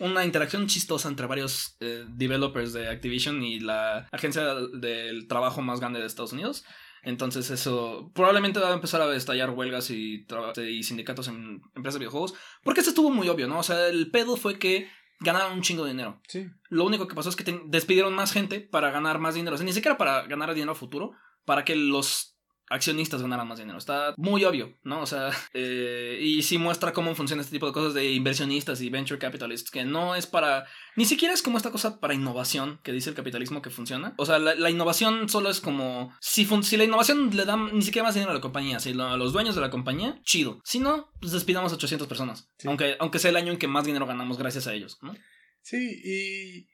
[0.00, 5.78] una interacción chistosa entre varios eh, developers de Activision y la agencia del trabajo más
[5.78, 6.64] grande de Estados Unidos.
[7.02, 10.26] Entonces eso probablemente va a empezar a estallar huelgas y,
[10.68, 12.34] y sindicatos en empresas de videojuegos.
[12.62, 13.58] Porque esto estuvo muy obvio, ¿no?
[13.58, 14.88] O sea, el pedo fue que
[15.20, 16.20] ganaron un chingo de dinero.
[16.28, 16.48] Sí.
[16.68, 19.54] Lo único que pasó es que despidieron más gente para ganar más dinero.
[19.54, 21.12] O sea, ni siquiera para ganar dinero a futuro,
[21.44, 22.29] para que los
[22.70, 23.76] accionistas ganaran más dinero.
[23.76, 25.02] Está muy obvio, ¿no?
[25.02, 28.88] O sea, eh, y sí muestra cómo funciona este tipo de cosas de inversionistas y
[28.88, 30.66] venture capitalists, que no es para...
[30.96, 34.14] Ni siquiera es como esta cosa para innovación que dice el capitalismo que funciona.
[34.16, 36.14] O sea, la, la innovación solo es como...
[36.20, 38.94] Si, fun- si la innovación le da ni siquiera más dinero a la compañía, si
[38.94, 40.60] lo- a los dueños de la compañía, chido.
[40.64, 42.48] Si no, pues despidamos a 800 personas.
[42.58, 42.68] Sí.
[42.68, 45.14] Aunque, aunque sea el año en que más dinero ganamos gracias a ellos, ¿no?
[45.62, 46.68] Sí, y.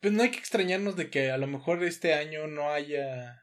[0.00, 3.40] Pues no hay que extrañarnos de que a lo mejor este año no haya.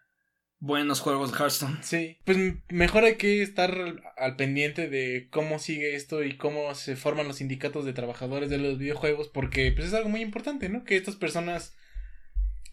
[0.63, 1.79] Buenos juegos de Hearthstone.
[1.81, 2.37] Sí, pues
[2.69, 3.75] mejor hay que estar
[4.15, 8.59] al pendiente de cómo sigue esto y cómo se forman los sindicatos de trabajadores de
[8.59, 10.83] los videojuegos, porque pues es algo muy importante, ¿no?
[10.83, 11.73] Que estas personas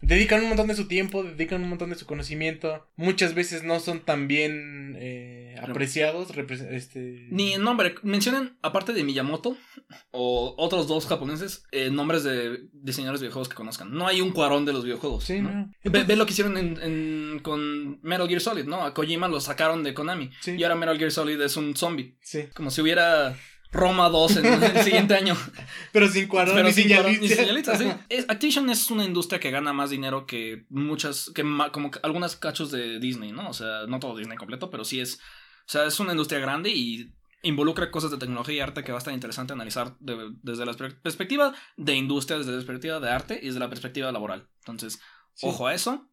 [0.01, 3.79] dedican un montón de su tiempo, dedican un montón de su conocimiento, muchas veces no
[3.79, 6.29] son tan bien eh, apreciados,
[6.71, 7.27] este...
[7.31, 7.95] Ni en nombre.
[8.03, 9.57] Mencionan, aparte de Miyamoto
[10.11, 13.91] o otros dos japoneses, eh, nombres de diseñadores de videojuegos que conozcan.
[13.93, 15.23] No hay un cuarón de los videojuegos.
[15.23, 15.49] Sí, ¿no?
[15.51, 15.65] no.
[15.65, 18.83] Ve, Entonces- ve lo que hicieron en, en- con Metal Gear Solid, ¿no?
[18.83, 20.29] A Kojima lo sacaron de Konami.
[20.41, 20.51] Sí.
[20.57, 22.17] Y ahora Metal Gear Solid es un zombie.
[22.21, 23.35] Sí, Como si hubiera
[23.71, 25.35] Roma 2 en el siguiente año.
[25.91, 27.27] pero sin Pero ni sin ni
[27.77, 27.85] sí.
[28.09, 31.99] Es- Activision es una industria que gana más dinero que muchas, que ma- como que
[32.03, 33.47] algunas cachos de Disney, ¿no?
[33.49, 35.19] O sea, no todo Disney completo, pero sí es,
[35.71, 37.11] sea, es una industria grande y
[37.43, 40.73] involucra cosas de tecnología y arte que va a estar interesante analizar de- desde la
[40.73, 44.49] per- perspectiva de industria, desde la perspectiva de arte y desde la perspectiva laboral.
[44.59, 44.99] Entonces,
[45.35, 45.47] Sí.
[45.47, 46.09] ojo a eso.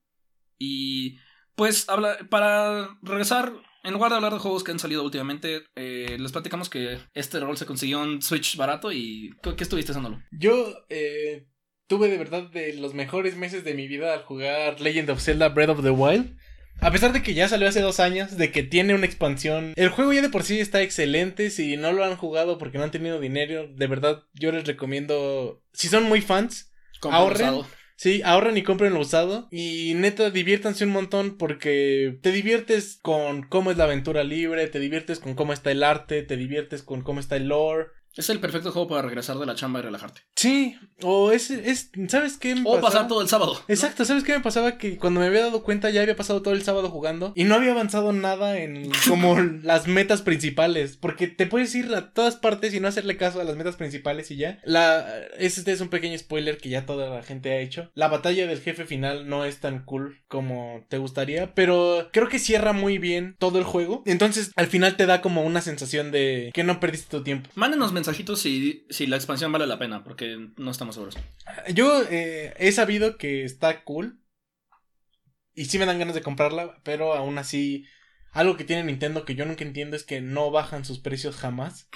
[0.59, 1.19] Y
[1.55, 3.53] pues habla, para regresar,
[3.83, 7.41] en lugar de hablar de juegos que han salido últimamente, eh, les platicamos que este
[7.41, 10.23] rol se consiguió un Switch barato y ¿qué, qué estuviste haciéndolo?
[10.33, 11.47] Yo eh,
[11.89, 15.49] tuve de verdad de los mejores meses de mi vida al jugar Legend of Zelda
[15.49, 16.37] Breath of the Wild.
[16.81, 19.89] A pesar de que ya salió hace dos años, de que tiene una expansión, el
[19.89, 21.51] juego ya de por sí está excelente.
[21.51, 25.63] Si no lo han jugado porque no han tenido dinero, de verdad yo les recomiendo,
[25.73, 26.73] si son muy fans,
[27.03, 27.49] Ahorren.
[27.49, 27.67] usado.
[27.99, 29.49] Sí, ahorren y compren lo usado.
[29.51, 34.79] Y neta, diviértanse un montón porque te diviertes con cómo es la aventura libre, te
[34.79, 37.87] diviertes con cómo está el arte, te diviertes con cómo está el lore.
[38.17, 40.23] Es el perfecto juego para regresar de la chamba y relajarte.
[40.35, 42.55] Sí, o es, es ¿sabes qué?
[42.55, 42.81] me O pasaba?
[42.81, 43.55] pasar todo el sábado.
[43.55, 43.61] ¿no?
[43.69, 44.79] Exacto, ¿sabes qué me pasaba?
[44.79, 47.55] Que cuando me había dado cuenta ya había pasado todo el sábado jugando y no
[47.55, 52.73] había avanzado nada en como las metas principales, porque te puedes ir a todas partes
[52.75, 54.61] y no hacerle caso a las metas principales y ya.
[54.65, 55.07] La
[55.39, 57.91] este es un pequeño spoiler que ya toda la gente ha hecho.
[57.95, 62.39] La batalla del jefe final no es tan cool como te gustaría, pero creo que
[62.39, 64.03] cierra muy bien todo el juego.
[64.07, 67.51] Entonces, al final te da como una sensación de que no perdiste tu tiempo.
[67.55, 71.19] Mándenos mensajitos si, si la expansión vale la pena, porque no estamos seguros.
[71.75, 74.21] Yo eh, he sabido que está cool.
[75.55, 77.87] Y sí me dan ganas de comprarla, pero aún así,
[78.31, 81.89] algo que tiene Nintendo que yo nunca entiendo es que no bajan sus precios jamás.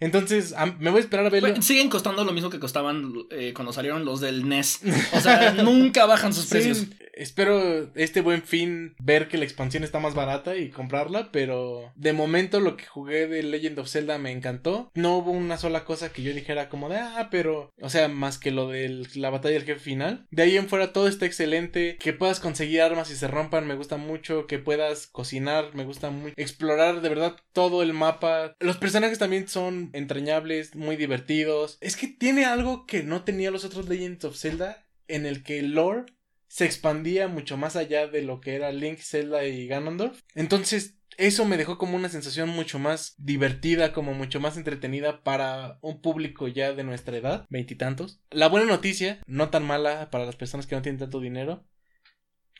[0.00, 1.48] Entonces, me voy a esperar a verlo.
[1.50, 4.80] Güey, siguen costando lo mismo que costaban eh, cuando salieron los del NES.
[5.12, 6.86] O sea, nunca bajan sus Sí, precios.
[7.14, 12.12] espero este buen fin ver que la expansión está más barata y comprarla, pero de
[12.12, 14.90] momento lo que jugué de Legend of Zelda me encantó.
[14.94, 18.38] No hubo una sola cosa que yo dijera como de, ah, pero, o sea, más
[18.38, 20.26] que lo de la batalla del jefe final.
[20.30, 21.96] De ahí en fuera todo está excelente.
[21.98, 24.46] Que puedas conseguir armas y se rompan, me gusta mucho.
[24.46, 26.34] Que puedas cocinar, me gusta mucho.
[26.36, 28.54] Explorar de verdad todo el mapa.
[28.60, 31.78] Los personajes también son entrañables, muy divertidos.
[31.80, 35.58] Es que tiene algo que no tenía los otros Legends of Zelda, en el que
[35.58, 36.06] el lore
[36.46, 40.22] se expandía mucho más allá de lo que era Link, Zelda y Ganondorf.
[40.34, 45.78] Entonces, eso me dejó como una sensación mucho más divertida, como mucho más entretenida para
[45.82, 48.22] un público ya de nuestra edad, veintitantos.
[48.30, 51.66] La buena noticia, no tan mala para las personas que no tienen tanto dinero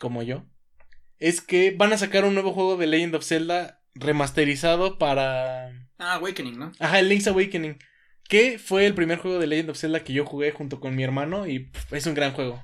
[0.01, 0.45] como yo,
[1.19, 6.15] es que van a sacar un nuevo juego de Legend of Zelda remasterizado para Ah,
[6.15, 6.73] Awakening, ¿no?
[6.79, 7.79] Ajá, el Link's Awakening.
[8.29, 11.03] Que fue el primer juego de Legend of Zelda que yo jugué junto con mi
[11.03, 11.47] hermano.
[11.47, 12.63] Y pff, es un gran juego.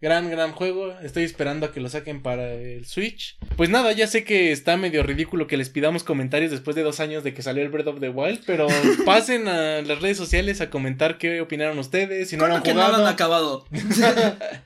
[0.00, 0.92] Gran, gran juego.
[1.00, 3.38] Estoy esperando a que lo saquen para el Switch.
[3.56, 7.00] Pues nada, ya sé que está medio ridículo que les pidamos comentarios después de dos
[7.00, 8.42] años de que salió el Breath of the Wild.
[8.46, 8.66] Pero
[9.06, 12.28] pasen a las redes sociales a comentar qué opinaron ustedes.
[12.28, 13.66] Si no lo han ¿Cuándo que no lo han acabado?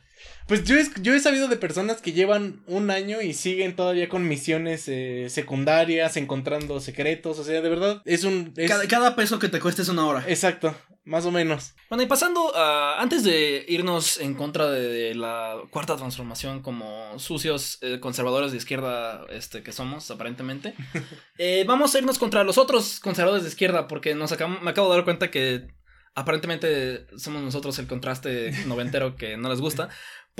[0.51, 4.09] Pues yo he, yo he sabido de personas que llevan un año y siguen todavía
[4.09, 7.38] con misiones eh, secundarias, encontrando secretos.
[7.38, 8.53] O sea, de verdad, es un.
[8.57, 10.24] es- Cada, cada peso que te cueste es una hora.
[10.26, 11.74] Exacto, más o menos.
[11.88, 13.01] Bueno, y pasando a.
[13.01, 18.59] Antes de irnos en contra de, de la cuarta transformación como sucios eh, conservadores de
[18.59, 20.74] izquierda este, que somos, aparentemente,
[21.38, 24.90] eh, vamos a irnos contra los otros conservadores de izquierda porque nos acabamos- me acabo
[24.90, 25.68] de dar cuenta que
[26.16, 29.88] aparentemente somos nosotros el contraste noventero que no les gusta.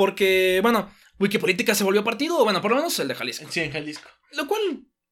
[0.01, 3.45] Porque, bueno, Wikipolítica se volvió partido, o bueno, por lo menos el de Jalisco.
[3.51, 4.09] Sí, en Jalisco.
[4.33, 4.63] Lo cual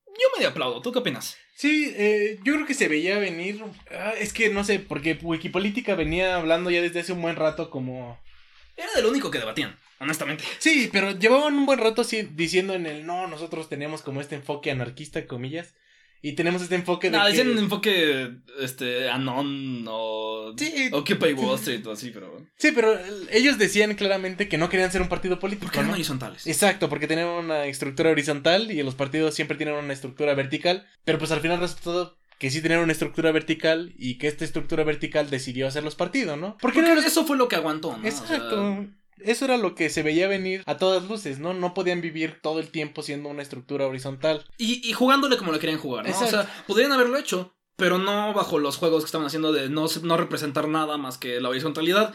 [0.07, 0.81] yo medio aplaudo.
[0.81, 1.37] ¿Tú qué opinas?
[1.55, 3.63] Sí, eh, yo creo que se veía venir.
[3.91, 7.69] ah, es que no sé, porque Wikipolítica venía hablando ya desde hace un buen rato
[7.69, 8.19] como.
[8.79, 10.43] Era de lo único que debatían, honestamente.
[10.59, 14.37] Sí, pero llevaban un buen rato así diciendo en el no, nosotros tenemos como este
[14.37, 15.75] enfoque anarquista, comillas.
[16.21, 17.17] Y tenemos este enfoque de.
[17.17, 20.91] No, que- dicen un enfoque este, Anon o Sí.
[20.93, 22.45] Occupy Wall Street o así, pero.
[22.57, 22.99] Sí, pero
[23.31, 25.67] ellos decían claramente que no querían ser un partido político.
[25.67, 25.95] Porque eran ¿no?
[25.95, 26.47] horizontales.
[26.47, 31.19] Exacto, porque tenían una estructura horizontal y los partidos siempre tienen una estructura vertical, pero
[31.19, 35.29] pues al final resultó que sí tenían una estructura vertical y que esta estructura vertical
[35.29, 36.57] decidió hacerlos partido, ¿no?
[36.61, 37.99] Porque Porque no eso fue lo que aguantó, ¿no?
[37.99, 38.87] O sea, Exacto.
[39.25, 41.55] Eso era lo que se veía venir a todas luces, ¿no?
[41.55, 44.45] No podían vivir todo el tiempo siendo una estructura horizontal.
[44.59, 46.11] y, y jugándole como lo querían jugar, ¿no?
[46.11, 46.43] O Exacto.
[46.51, 50.17] sea, podrían haberlo hecho, pero no bajo los juegos que estaban haciendo de no, no
[50.17, 52.13] representar nada más que la horizontalidad.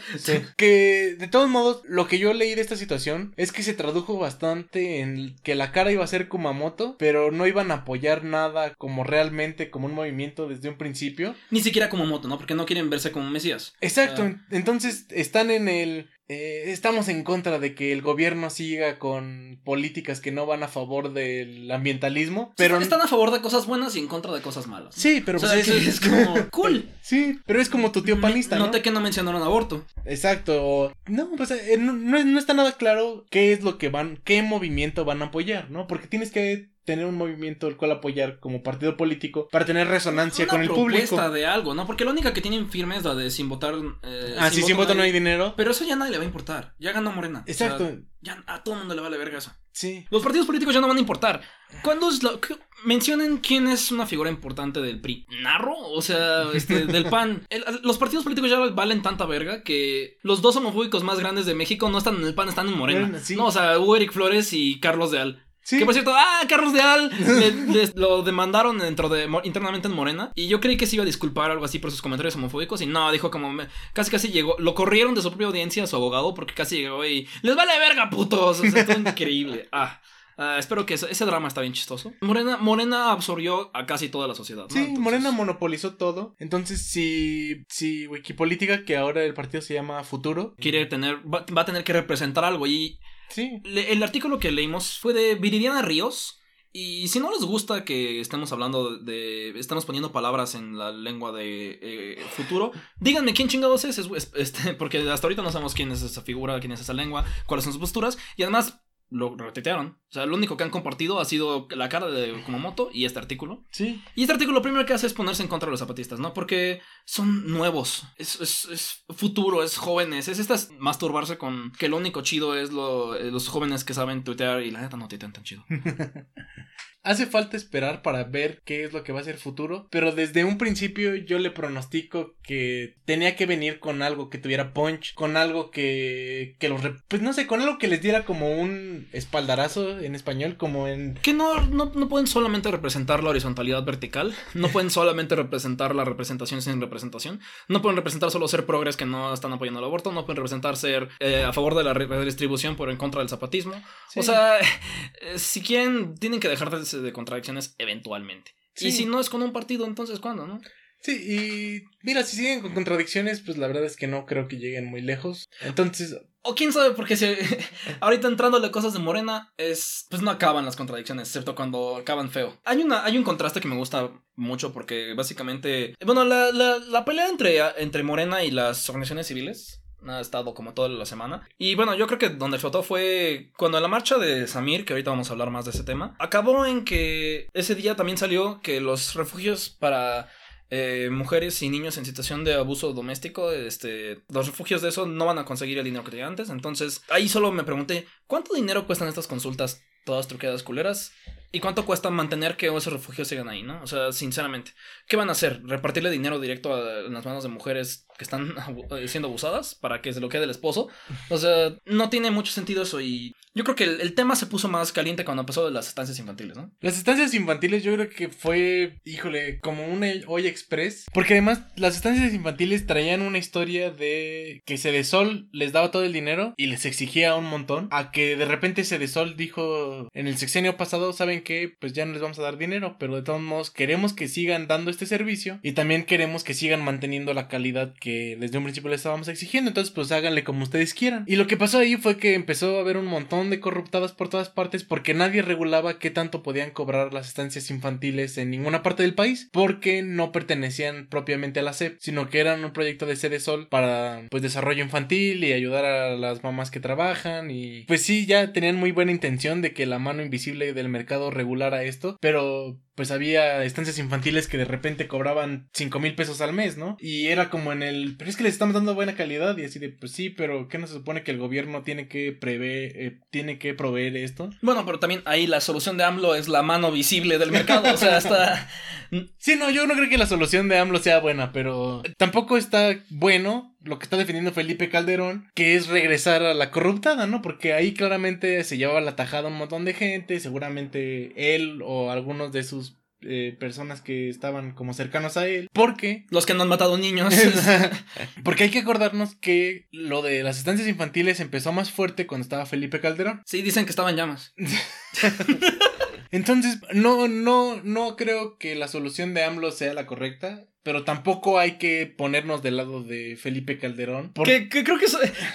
[0.57, 4.17] Que de todos modos, lo que yo leí de esta situación es que se tradujo
[4.19, 8.73] bastante en que la cara iba a ser Kumamoto, pero no iban a apoyar nada
[8.77, 11.33] como realmente como un movimiento desde un principio.
[11.49, 12.37] Ni siquiera como moto, ¿no?
[12.37, 13.73] Porque no quieren verse como un mesías.
[13.79, 16.09] Exacto, entonces están en el...
[16.33, 20.67] eh, estamos en contra de que el gobierno siga con políticas que no van a
[20.67, 22.79] favor del ambientalismo, pero...
[22.79, 24.95] Están a favor de cosas buenas y en contra de cosas malas.
[24.95, 26.89] Sí, pero O sea, pues es, es como cool.
[27.01, 28.65] Sí, pero es como tu tío panista, ¿no?
[28.65, 29.85] Noté que no mencionaron aborto.
[30.05, 30.91] Exacto.
[31.07, 34.41] No, pues eh, no, no- no está nada claro qué es lo que van, qué
[34.41, 35.87] movimiento van a apoyar, ¿no?
[35.87, 40.43] Porque tienes que tener un movimiento el cual apoyar como partido político para tener resonancia
[40.45, 41.29] Una con el público.
[41.31, 41.85] de algo, ¿no?
[41.87, 43.75] Porque la única que tienen firme es la de sin votar.
[44.03, 45.53] eh, Ah, sí, sin voto no hay dinero.
[45.55, 46.73] Pero eso ya nadie le va a importar.
[46.79, 47.43] Ya ganó Morena.
[47.47, 47.83] Exacto.
[47.85, 49.51] O sea, ya a todo el mundo le vale verga eso.
[49.71, 50.05] Sí.
[50.11, 51.41] Los partidos políticos ya no van a importar.
[51.81, 52.55] ¿Cuándo es lo que-
[52.85, 55.25] mencionen quién es una figura importante del PRI?
[55.41, 55.75] ¿Narro?
[55.77, 57.47] O sea, este, del PAN.
[57.49, 61.55] El- los partidos políticos ya valen tanta verga que los dos homofóbicos más grandes de
[61.55, 63.19] México no están en el PAN, están en Morena.
[63.19, 63.35] Sí.
[63.35, 65.43] No, o sea, Hugo Eric Flores y Carlos de Al.
[65.63, 65.79] Sí.
[65.79, 69.93] Que por cierto, ah, Carlos de Al le- les- lo demandaron dentro de internamente en
[69.95, 72.81] Morena y yo creí que se iba a disculpar algo así por sus comentarios homofóbicos
[72.81, 75.87] y no, dijo como me- casi casi llegó, lo corrieron de su propia audiencia a
[75.87, 79.69] su abogado porque casi llegó y les vale verga putos, o sea, esto increíble.
[79.71, 80.01] Ah.
[80.37, 82.11] ah, espero que ese, ese drama está bien chistoso.
[82.21, 84.63] Morena, Morena absorbió a casi toda la sociedad.
[84.63, 84.69] ¿no?
[84.69, 86.35] Sí, Entonces- Morena monopolizó todo.
[86.39, 91.61] Entonces, si, si Wikipolítica, que ahora el partido se llama Futuro, quiere tener, va, va
[91.61, 92.97] a tener que representar algo y
[93.37, 96.39] el artículo que leímos fue de Viridiana Ríos.
[96.75, 99.49] Y si no les gusta que estemos hablando de.
[99.59, 103.99] Estamos poniendo palabras en la lengua de eh, futuro, díganme quién chingados es-
[104.35, 107.63] este, porque hasta ahorita no sabemos quién es esa figura, quién es esa lengua, cuáles
[107.65, 108.17] son sus posturas.
[108.37, 108.79] Y además
[109.13, 109.99] lo retuitearon.
[110.09, 113.19] O sea, lo único que han compartido ha sido la cara de Kumamoto y este
[113.19, 113.63] artículo.
[113.71, 114.03] sí.
[114.15, 116.33] Y este artículo lo primero que hace es ponerse en contra de los zapatistas, ¿no?
[116.33, 121.97] Porque son nuevos, es, es, es futuro, es jóvenes, es estas masturbarse con que lo
[121.97, 125.33] único chido es lo, eh, los jóvenes que saben tuitear y la neta no tuitean
[125.33, 125.63] tan chido.
[127.03, 130.45] hace falta esperar para ver qué es lo que va a ser futuro, pero desde
[130.45, 135.37] un principio yo le pronostico que tenía que venir con algo que tuviera punch, con
[135.37, 139.99] algo que, que los, pues no sé, con algo que les diera como un espaldarazo
[139.99, 141.15] en español, como en...
[141.15, 146.05] Que no, no, no pueden solamente representar la horizontalidad vertical, no pueden solamente representar la
[146.05, 150.11] representación sin representación, no pueden representar solo ser progres que no están apoyando el aborto,
[150.11, 153.73] no pueden representar ser eh, a favor de la redistribución por en contra del zapatismo.
[154.15, 154.59] O sea,
[155.21, 158.55] eh, si quieren, tienen que dejar de, de contradicciones eventualmente.
[158.77, 160.59] Y si no es con un partido, entonces ¿cuándo, no?
[161.03, 164.57] Sí, y mira, si siguen con contradicciones, pues la verdad es que no creo que
[164.57, 165.49] lleguen muy lejos.
[165.59, 166.17] Entonces.
[166.43, 167.25] O quién sabe, porque si
[167.99, 170.05] ahorita entrándole cosas de Morena, es.
[170.09, 172.57] Pues no acaban las contradicciones, excepto cuando acaban feo.
[172.63, 175.93] Hay una, hay un contraste que me gusta mucho porque básicamente.
[176.05, 180.73] Bueno, la, la, la pelea entre, entre Morena y las organizaciones civiles ha estado como
[180.73, 181.47] toda la semana.
[181.57, 185.11] Y bueno, yo creo que donde flotó fue cuando la marcha de Samir, que ahorita
[185.11, 188.81] vamos a hablar más de ese tema, acabó en que ese día también salió que
[188.81, 190.29] los refugios para
[190.69, 195.25] eh, mujeres y niños en situación de abuso doméstico, este, los refugios de eso no
[195.25, 196.49] van a conseguir el dinero que tenían antes.
[196.49, 201.11] Entonces, ahí solo me pregunté, ¿cuánto dinero cuestan estas consultas todas truqueadas culeras?
[201.55, 203.79] ¿Y cuánto cuesta mantener que esos refugios sigan ahí, no?
[203.83, 204.71] O sea, sinceramente,
[205.07, 205.61] ¿qué van a hacer?
[205.63, 208.55] ¿Repartirle dinero directo a, las manos de mujeres que están
[208.97, 210.89] eh, siendo abusadas para que se lo quede el esposo?
[211.29, 214.67] O sea, no tiene mucho sentido eso y yo creo que el, tema se puso
[214.67, 216.71] más caliente cuando empezó de las estancias infantiles, ¿no?
[216.81, 221.05] Las estancias infantiles yo creo que fue, híjole, como una olla express.
[221.13, 226.13] Porque además las estancias infantiles traían una historia de que Cedesol les daba todo el
[226.13, 227.89] dinero y les exigía un montón.
[227.91, 231.73] A que de repente Cedesol dijo en el sexenio pasado, ¿saben qué?
[231.79, 234.67] Pues ya no les vamos a dar dinero, pero de todos modos queremos que sigan
[234.67, 238.89] dando este servicio y también queremos que sigan manteniendo la calidad que desde un principio
[238.89, 239.69] les estábamos exigiendo.
[239.69, 241.25] Entonces pues háganle como ustedes quieran.
[241.27, 244.29] Y lo que pasó ahí fue que empezó a haber un montón de corruptadas por
[244.29, 249.03] todas partes porque nadie regulaba qué tanto podían cobrar las estancias infantiles en ninguna parte
[249.03, 253.15] del país porque no pertenecían propiamente a la SEP, sino que eran un proyecto de
[253.15, 258.01] sede sol para pues desarrollo infantil y ayudar a las mamás que trabajan y pues
[258.01, 262.17] sí, ya tenían muy buena intención de que la mano invisible del mercado regulara esto,
[262.21, 266.95] pero pues había estancias infantiles que de repente cobraban cinco mil pesos al mes, ¿no?
[266.99, 269.79] Y era como en el, pero es que les estamos dando buena calidad y así
[269.79, 273.19] de, pues sí, pero ¿qué no se supone que el gobierno tiene que prever, eh,
[273.31, 274.49] tiene que proveer esto?
[274.61, 277.97] Bueno, pero también ahí la solución de AMLO es la mano visible del mercado, o
[277.97, 278.69] sea, hasta...
[279.37, 282.95] sí, no, yo no creo que la solución de AMLO sea buena, pero tampoco está
[283.09, 287.41] bueno lo que está defendiendo Felipe Calderón, que es regresar a la corruptada, ¿no?
[287.41, 292.51] Porque ahí claramente se llevaba la tajada un montón de gente, seguramente él o algunos
[292.51, 295.69] de sus eh, personas que estaban como cercanos a él.
[295.73, 296.25] Porque.
[296.29, 297.33] Los que no han matado niños.
[298.43, 302.65] porque hay que acordarnos que lo de las estancias infantiles empezó más fuerte cuando estaba
[302.65, 303.41] Felipe Calderón.
[303.45, 304.53] Sí, dicen que estaban llamas.
[306.31, 311.59] Entonces, no, no, no creo que la solución de AMLO sea la correcta pero tampoco
[311.59, 314.31] hay que ponernos del lado de Felipe Calderón.
[314.33, 315.05] Porque creo que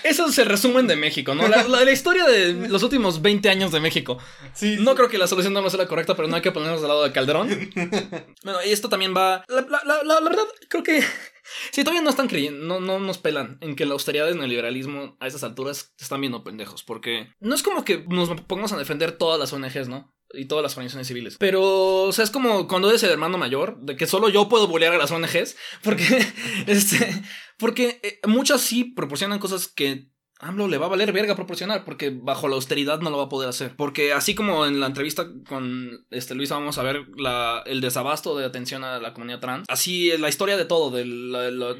[0.04, 1.46] eso, se resumen de México, ¿no?
[1.46, 4.18] La, historia de los últimos 20 años de México.
[4.54, 6.80] Sí, no creo que la solución no sea la correcta, pero no hay que ponernos
[6.80, 7.48] del lado de Calderón.
[8.42, 9.44] bueno, y esto también va...
[9.48, 11.02] La, verdad, creo que...
[11.70, 14.50] Si todavía no están creyendo, no, no nos pelan en que la austeridad en el
[14.50, 18.78] liberalismo a esas alturas están viendo pendejos, porque no es como que nos pongamos a
[18.78, 20.12] defender todas las ONGs, ¿no?
[20.32, 21.36] Y todas las organizaciones civiles.
[21.38, 24.68] Pero, o sea, es como cuando eres el hermano mayor, de que solo yo puedo
[24.68, 26.04] bolear a las ONGs, porque,
[26.66, 27.22] este,
[27.58, 30.10] porque eh, muchas sí proporcionan cosas que
[30.40, 33.28] AMLO le va a valer verga proporcionar, porque bajo la austeridad no lo va a
[33.28, 33.74] poder hacer.
[33.76, 38.36] Porque así como en la entrevista con este Luis vamos a ver la, el desabasto
[38.36, 41.04] de atención a la comunidad trans, así es la historia de todo, de,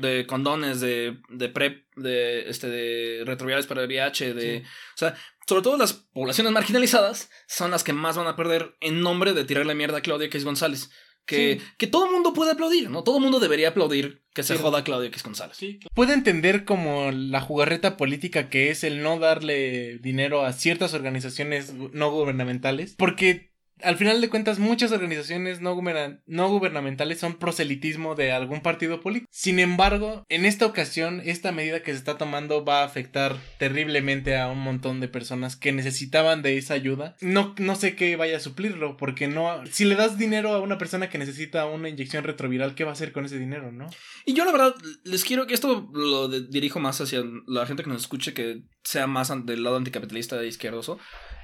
[0.01, 4.63] de condones, de, de PrEP, de, este, de retrovirales para el VIH, de...
[4.65, 5.15] O sea,
[5.49, 9.45] sobre todo las poblaciones marginalizadas son las que más van a perder en nombre de
[9.45, 10.91] tirarle mierda a Claudia X González.
[11.25, 13.05] Que, que todo el mundo puede aplaudir, ¿no?
[13.05, 15.59] Todo el mundo debería aplaudir que se joda a Claudia X González.
[15.59, 20.95] Sí, Puede entender como la jugarreta política que es el no darle dinero a ciertas
[20.95, 23.53] organizaciones no gubernamentales, porque
[23.83, 29.29] al final de cuentas, muchas organizaciones no, gubernamentales son proselitismo de algún partido político.
[29.31, 34.37] Sin embargo, en esta ocasión, esta medida que se está tomando va a afectar terriblemente
[34.37, 37.17] a un montón de personas que necesitaban de esa ayuda.
[37.21, 39.65] No, no sé qué vaya a suplirlo, porque no.
[39.71, 42.95] Si le das dinero a una persona que necesita una inyección retroviral, ¿qué va a
[42.95, 43.87] hacer con ese dinero, no?
[44.25, 44.75] Y yo, la verdad,
[45.05, 49.07] les quiero que esto lo dirijo más hacia la gente que nos escuche que sea
[49.07, 50.99] más del lado anticapitalista e izquierdoso.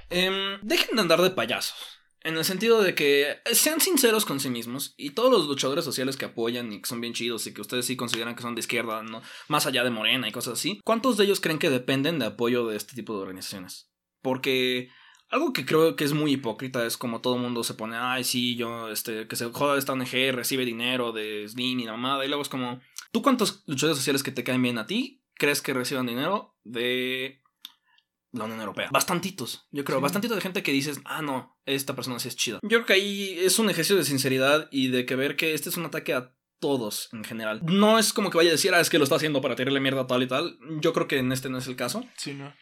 [0.09, 1.94] Em, dejen de andar de payasos.
[2.25, 6.17] En el sentido de que sean sinceros con sí mismos y todos los luchadores sociales
[6.17, 8.61] que apoyan y que son bien chidos y que ustedes sí consideran que son de
[8.61, 9.21] izquierda, ¿no?
[9.47, 12.65] más allá de Morena y cosas así, ¿cuántos de ellos creen que dependen de apoyo
[12.65, 13.91] de este tipo de organizaciones?
[14.23, 14.89] Porque
[15.29, 18.55] Algo que creo que es muy hipócrita es como todo mundo se pone, ay, sí,
[18.55, 22.25] yo, este, que se joda esta ONG, recibe dinero de Slim y la mamada.
[22.25, 22.79] Y luego es como,
[23.11, 27.41] ¿tú cuántos luchadores sociales que te caen bien a ti crees que reciban dinero de
[28.37, 28.89] la Unión Europea?
[28.91, 30.03] Bastantitos, yo creo, Sí.
[30.03, 32.59] bastantitos de gente que dices, ah, no, esta persona sí es chida.
[32.61, 35.69] Yo creo que ahí es un ejercicio de sinceridad y de que ver que este
[35.69, 37.61] es un ataque a todos en general.
[37.63, 39.79] No es como que vaya a decir, ah, es que lo está haciendo para tirarle
[39.79, 40.57] mierda a tal y tal.
[40.81, 42.03] Yo creo que en este no es el caso.
[42.17, 42.53] Sí, no.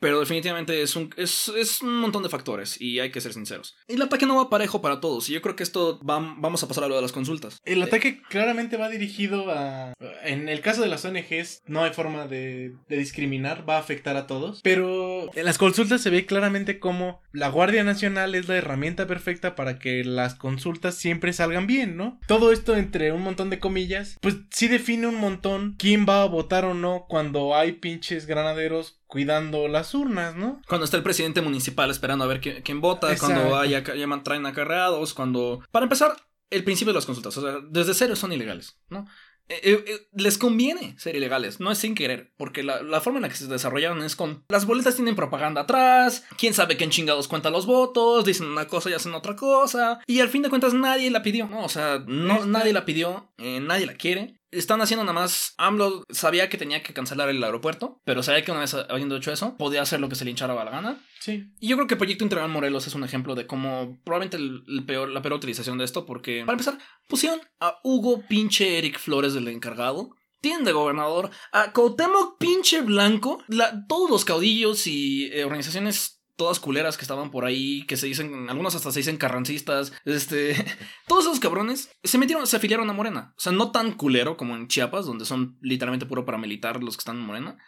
[0.00, 3.76] Pero definitivamente es un, es, es un montón de factores y hay que ser sinceros.
[3.88, 6.68] El ataque no va parejo para todos y yo creo que esto va- vamos a
[6.68, 7.58] pasar a lo de las consultas.
[7.64, 9.92] El ataque claramente va dirigido a...
[10.24, 14.16] En el caso de las ONGs no hay forma de, de discriminar, va a afectar
[14.16, 14.60] a todos.
[14.62, 19.54] Pero en las consultas se ve claramente como la Guardia Nacional es la herramienta perfecta
[19.54, 22.20] para que las consultas siempre salgan bien, ¿no?
[22.26, 26.26] Todo esto entre un montón de comillas, pues sí define un montón quién va a
[26.26, 30.62] votar o no cuando hay pinches granaderos cuidando las urnas, ¿no?
[30.68, 33.34] Cuando está el presidente municipal esperando a ver quién, quién vota, Exacto.
[33.34, 35.60] cuando hay, llaman, traen acarreados, cuando...
[35.72, 36.14] Para empezar,
[36.50, 39.06] el principio de las consultas, o sea, desde cero son ilegales, ¿no?
[39.50, 43.18] Eh, eh, eh, les conviene ser ilegales, no es sin querer, porque la, la forma
[43.18, 46.90] en la que se desarrollaron es con las boletas tienen propaganda atrás, quién sabe quién
[46.90, 50.50] chingados cuenta los votos, dicen una cosa y hacen otra cosa, y al fin de
[50.50, 51.64] cuentas nadie la pidió, ¿no?
[51.64, 54.37] O sea, no, nadie la pidió, eh, nadie la quiere.
[54.50, 55.54] Están haciendo nada más.
[55.58, 59.32] AMLO sabía que tenía que cancelar el aeropuerto, pero sabía que una vez habiendo hecho
[59.32, 61.04] eso, podía hacer lo que se le hinchara la gana.
[61.20, 61.44] Sí.
[61.60, 64.62] Y yo creo que el Proyecto Integral Morelos es un ejemplo de cómo probablemente el,
[64.68, 66.78] el peor, la peor utilización de esto, porque para empezar,
[67.08, 70.10] pusieron a Hugo pinche Eric Flores del encargado.
[70.40, 76.60] Tienen de gobernador a Cuauhtémoc pinche Blanco, la- todos los caudillos y eh, organizaciones todas
[76.60, 80.54] culeras que estaban por ahí, que se dicen, algunos hasta se dicen carrancistas, este,
[81.08, 83.34] todos esos cabrones se metieron, se afiliaron a Morena.
[83.36, 87.00] O sea, no tan culero como en Chiapas, donde son literalmente puro paramilitar los que
[87.00, 87.58] están en Morena,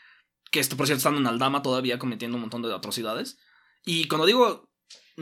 [0.52, 3.38] que esto por cierto están en Aldama todavía cometiendo un montón de atrocidades.
[3.84, 4.69] Y cuando digo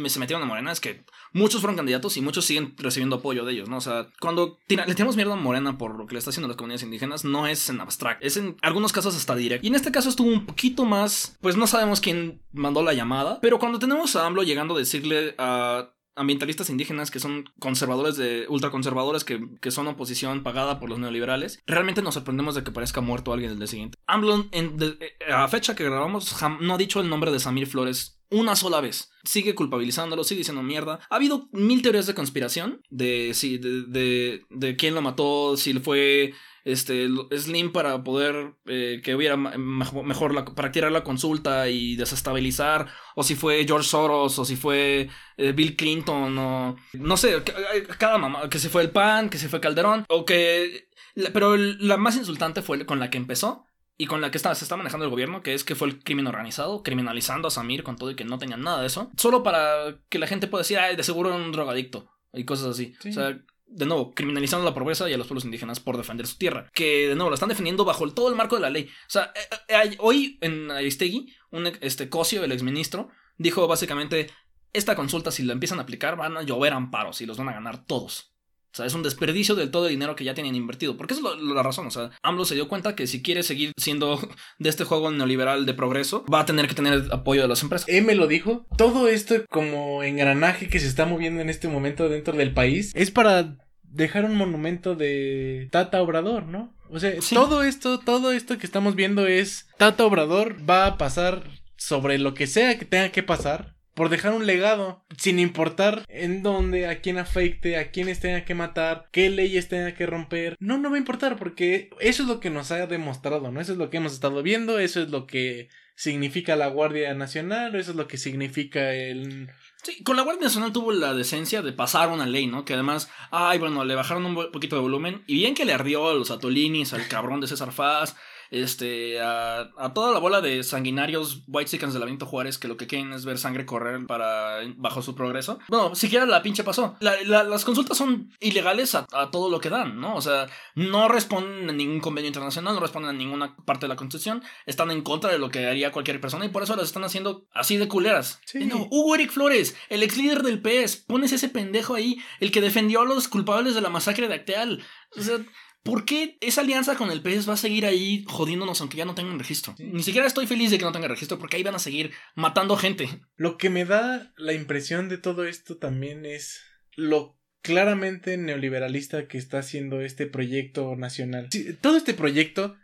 [0.07, 3.53] se metieron a Morena es que muchos fueron candidatos y muchos siguen recibiendo apoyo de
[3.53, 3.79] ellos, ¿no?
[3.79, 6.47] O sea, cuando tira- le tiramos mierda a Morena por lo que le está haciendo
[6.47, 9.67] a las comunidades indígenas, no es en abstracto, es en algunos casos hasta directo.
[9.67, 13.41] Y en este caso estuvo un poquito más, pues no sabemos quién mandó la llamada,
[13.41, 18.47] pero cuando tenemos a AMLO llegando a decirle a ambientalistas indígenas que son conservadores de
[18.49, 23.01] ultraconservadores que, que son oposición pagada por los neoliberales, realmente nos sorprendemos de que parezca
[23.01, 23.99] muerto alguien el día siguiente.
[24.07, 27.67] AMLO, en, de- eh, a fecha que grabamos, no ha dicho el nombre de Samir
[27.67, 29.11] Flores una sola vez.
[29.25, 31.01] Sigue culpabilizándolo, sigue diciendo mierda.
[31.09, 35.73] Ha habido mil teorías de conspiración de si de, de, de quién lo mató, si
[35.81, 36.35] fue
[36.73, 42.89] este Slim para poder eh, que hubiera mejor, la, para tirar la consulta y desestabilizar,
[43.17, 47.55] o si fue George Soros, o si fue eh, Bill Clinton, o no sé, ca-
[47.99, 50.89] cada mamá, que se fue el PAN, que se fue Calderón, o que...
[51.33, 53.65] Pero la más insultante fue con la que empezó,
[53.97, 55.99] y con la que está, se está manejando el gobierno, que es que fue el
[56.05, 59.43] crimen organizado, criminalizando a Samir con todo y que no tenían nada de eso, solo
[59.43, 62.95] para que la gente pueda decir, ay, de seguro era un drogadicto, y cosas así.
[63.01, 63.09] Sí.
[63.09, 63.37] O sea,
[63.71, 67.09] de nuevo, criminalizando la pobreza y a los pueblos indígenas por defender su tierra, que
[67.09, 68.85] de nuevo la están defendiendo bajo el- todo el marco de la ley.
[68.85, 69.57] O sea, eh,
[69.91, 74.31] eh, hoy en Aristegui, un este Cosio, el exministro, dijo básicamente,
[74.73, 77.53] esta consulta si la empiezan a aplicar van a llover amparos y los van a
[77.55, 78.35] ganar todos.
[78.79, 80.97] O sea, es un desperdicio del todo el dinero que ya tenían invertido.
[80.97, 81.89] Porque esa es lo- lo- la razón.
[81.89, 84.19] O sea, AMLO se dio cuenta que si quiere seguir siendo
[84.61, 87.63] de este juego neoliberal de progreso, va a tener que tener el apoyo de las
[87.65, 87.89] empresas.
[87.89, 88.67] M lo dijo.
[88.77, 93.11] Todo esto como engranaje que se está moviendo en este momento dentro del país es
[93.11, 96.73] para dejar un monumento de Tata Obrador, ¿no?
[96.91, 97.35] O sea, Sí.
[97.35, 101.43] todo esto, todo esto que estamos viendo es Tata Obrador va a pasar
[101.77, 106.45] sobre lo que sea que tenga que pasar por dejar un legado, sin importar en
[106.45, 110.57] dónde, a quién afecte, a quiénes tenga que matar, qué leyes tenga que romper.
[110.61, 113.61] No, no va a importar porque eso es lo que nos ha demostrado, ¿no?
[113.61, 117.75] Eso es lo que hemos estado viendo, eso es lo que significa la Guardia Nacional,
[117.75, 119.51] eso es lo que significa el...
[119.83, 122.65] Sí, con la Guardia Nacional tuvo la decencia de pasar una ley, ¿no?
[122.65, 125.25] Que además, ay, bueno, le bajaron un poquito de volumen.
[125.27, 128.15] Y bien que le ardió a los Atolinis, al cabrón de César Faz,
[128.51, 132.69] este, a, a toda la bola de sanguinarios white chickens de la Benito Juárez que
[132.69, 135.59] lo que quieren es ver sangre correr para bajo su progreso.
[135.69, 136.97] Bueno, siquiera la pinche pasó.
[137.01, 140.15] La- la- las consultas son ilegales a, a todo lo que dan, ¿no?
[140.17, 143.97] O sea, no responden a ningún convenio internacional, no responden a ninguna parte de la
[143.97, 147.05] Constitución, están en contra de lo que haría cualquier persona y por eso las están
[147.05, 148.41] haciendo así de culeras.
[148.47, 148.59] Sí.
[148.63, 152.51] Y no, Hugo Eric Flores, el ex líder del PS, pones ese pendejo ahí, el
[152.51, 154.83] que defendió a los culpables de la masacre de Acteal.
[155.17, 155.39] O sea,
[155.83, 159.15] ¿por qué esa alianza con el PS va a seguir ahí jodiéndonos aunque ya no
[159.15, 159.75] tengan registro?
[159.77, 159.85] Sí.
[159.85, 162.77] Ni siquiera estoy feliz de que no tengan registro porque ahí van a seguir matando
[162.77, 163.09] gente.
[163.37, 166.63] Lo que me da la impresión de todo esto también es
[166.95, 171.49] lo claramente neoliberalista que está haciendo este proyecto nacional.
[171.51, 172.77] Sí, todo este proyecto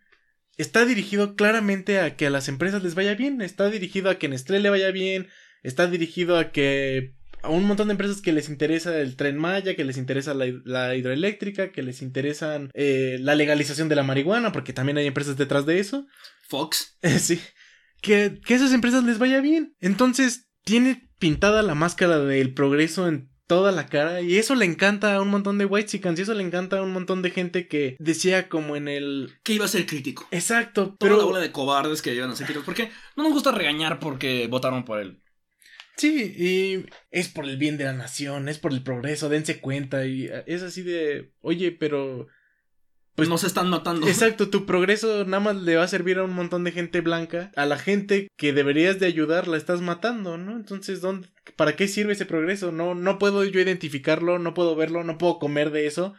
[0.56, 4.28] está dirigido claramente a que a las empresas les vaya bien, está dirigido a que
[4.28, 5.28] Nestlé le vaya bien,
[5.62, 7.14] está dirigido a que
[7.44, 10.46] a un montón de empresas que les interesa el tren Maya, que les interesa la,
[10.64, 15.36] la hidroeléctrica, que les interesan eh, la legalización de la marihuana, porque también hay empresas
[15.36, 16.06] detrás de eso.
[16.48, 16.98] Fox.
[17.18, 17.40] sí.
[18.00, 19.76] Que, que a esas empresas les vaya bien.
[19.80, 25.14] Entonces, tiene pintada la máscara del progreso en toda la cara y eso le encanta
[25.14, 27.96] a un montón de white y eso le encanta a un montón de gente que
[27.98, 30.26] decía como en el que iba a ser crítico.
[30.30, 33.32] Exacto, pero Toda la bola de cobardes que iban a ser críticos porque no nos
[33.32, 35.22] gusta regañar porque votaron por él.
[35.96, 40.06] Sí, y es por el bien de la nación, es por el progreso, dense cuenta
[40.06, 42.26] y es así de, oye, pero
[43.14, 44.08] pues no se están matando.
[44.08, 47.52] Exacto, tu progreso nada más le va a servir a un montón de gente blanca.
[47.54, 50.56] A la gente que deberías de ayudar la estás matando, ¿no?
[50.56, 52.72] Entonces, ¿dónde, ¿para qué sirve ese progreso?
[52.72, 56.14] No, no puedo yo identificarlo, no puedo verlo, no puedo comer de eso.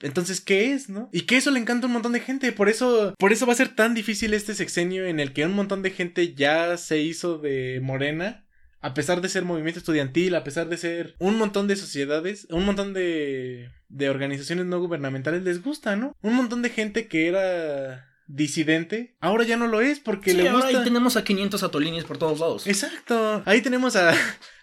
[0.00, 1.08] Entonces, ¿qué es, no?
[1.12, 2.50] Y que eso le encanta a un montón de gente.
[2.50, 5.54] Por eso, por eso va a ser tan difícil este sexenio en el que un
[5.54, 8.47] montón de gente ya se hizo de morena
[8.80, 12.64] a pesar de ser movimiento estudiantil, a pesar de ser un montón de sociedades, un
[12.64, 16.16] montón de, de organizaciones no gubernamentales, les gusta, ¿no?
[16.22, 20.66] Un montón de gente que era disidente, ahora ya no lo es porque le gusta.
[20.66, 22.66] Ahora ahí tenemos a 500 Atolinis por todos lados.
[22.66, 23.42] Exacto.
[23.46, 24.10] Ahí tenemos a,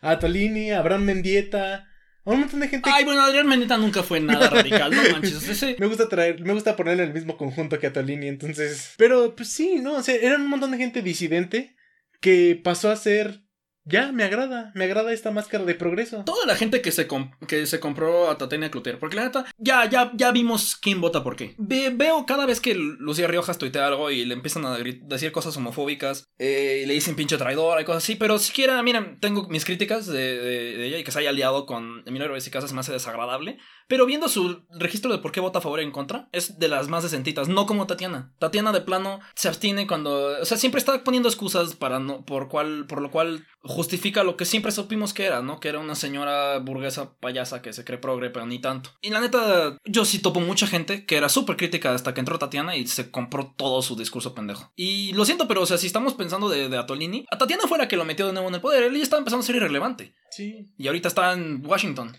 [0.01, 1.87] a Atolini, a Abraham Mendieta,
[2.23, 2.89] a un montón de gente.
[2.91, 5.79] Ay, bueno, Adrián Mendieta nunca fue nada radical, no manches.
[5.79, 8.93] Me gusta traer, me gusta ponerle el mismo conjunto que a Atolini, entonces.
[8.97, 9.95] Pero pues sí, ¿no?
[9.95, 11.75] O sea, eran un montón de gente disidente
[12.21, 13.44] que pasó a ser
[13.85, 16.23] ya, me agrada, me agrada esta máscara de progreso.
[16.25, 17.07] Toda la gente que se,
[17.47, 21.23] que se compró a Tatiana Cloutier, porque la neta, ya, ya, ya vimos quién vota
[21.23, 21.55] por qué.
[21.57, 26.27] veo cada vez que Lucía Riojas tuitea algo y le empiezan a decir cosas homofóbicas,
[26.39, 30.07] eh, y le dicen pinche traidora y cosas así, pero siquiera, miren, tengo mis críticas
[30.07, 33.59] de, ella y que se haya aliado con Emilio Reyes y Casas me hace desagradable.
[33.87, 36.67] Pero viendo su registro de por qué vota a favor y en contra, es de
[36.67, 38.33] las más decentitas, no como Tatiana.
[38.39, 42.49] Tatiana de plano se abstiene cuando, o sea, siempre está poniendo excusas para no, por
[42.49, 45.59] cual, por lo cual justifica lo que siempre supimos que era, ¿no?
[45.59, 48.91] Que era una señora burguesa payasa que se cree progre, pero ni tanto.
[49.01, 52.39] Y la neta, yo sí topo mucha gente que era súper crítica hasta que entró
[52.39, 54.71] Tatiana y se compró todo su discurso pendejo.
[54.75, 57.77] Y lo siento, pero o sea, si estamos pensando de, de Atolini, a Tatiana fue
[57.77, 59.55] la que lo metió de nuevo en el poder, él ya estaba empezando a ser
[59.55, 60.15] irrelevante.
[60.31, 60.73] Sí.
[60.77, 62.15] Y ahorita está en Washington.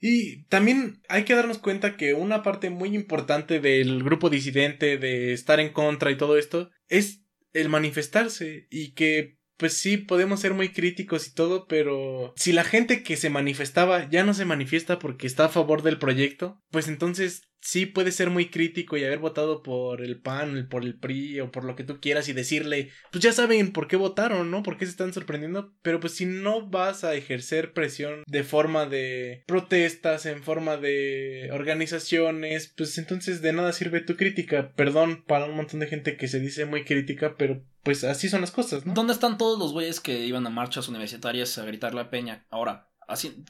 [0.00, 5.32] Y también hay que darnos cuenta que una parte muy importante del grupo disidente, de
[5.32, 7.22] estar en contra y todo esto, es
[7.52, 12.62] el manifestarse y que pues sí, podemos ser muy críticos y todo, pero si la
[12.62, 16.86] gente que se manifestaba ya no se manifiesta porque está a favor del proyecto, pues
[16.86, 21.40] entonces sí puede ser muy crítico y haber votado por el PAN, por el PRI
[21.40, 24.62] o por lo que tú quieras y decirle, pues ya saben por qué votaron, ¿no?
[24.62, 25.74] ¿Por qué se están sorprendiendo?
[25.82, 31.50] Pero pues si no vas a ejercer presión de forma de protestas, en forma de
[31.52, 34.72] organizaciones, pues entonces de nada sirve tu crítica.
[34.74, 38.40] Perdón para un montón de gente que se dice muy crítica, pero pues así son
[38.40, 38.94] las cosas, ¿no?
[38.94, 42.88] ¿Dónde están todos los güeyes que iban a marchas universitarias a gritar la peña ahora?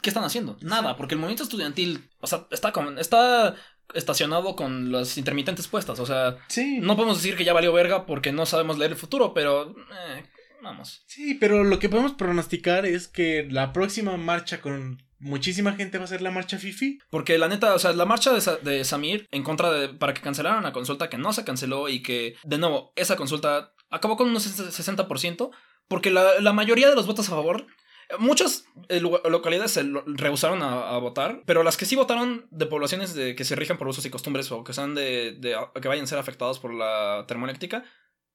[0.03, 0.57] ¿Qué están haciendo?
[0.61, 3.57] Nada, porque el movimiento estudiantil, o sea, está, como, está
[3.95, 6.79] estacionado con las intermitentes puestas, o sea, sí.
[6.81, 9.71] no podemos decir que ya valió verga porque no sabemos leer el futuro, pero...
[9.71, 10.25] Eh,
[10.63, 11.03] vamos.
[11.07, 16.05] Sí, pero lo que podemos pronosticar es que la próxima marcha con muchísima gente va
[16.05, 16.99] a ser la marcha Fifi.
[17.11, 19.89] Porque la neta, o sea, la marcha de, de, Samir en contra de.
[19.89, 23.73] para que cancelaran la consulta que no se canceló y que, de nuevo, esa consulta
[23.91, 25.51] acabó con un 60%,
[25.89, 27.67] porque la, la mayoría de los votos a favor
[28.19, 33.35] Muchas eh, localidades se rehusaron a, votar, pero las que sí votaron de poblaciones de,
[33.35, 35.39] que se rijan por usos y costumbres o que sean de,
[35.81, 37.85] que vayan a ser afectados por la termoeléctrica,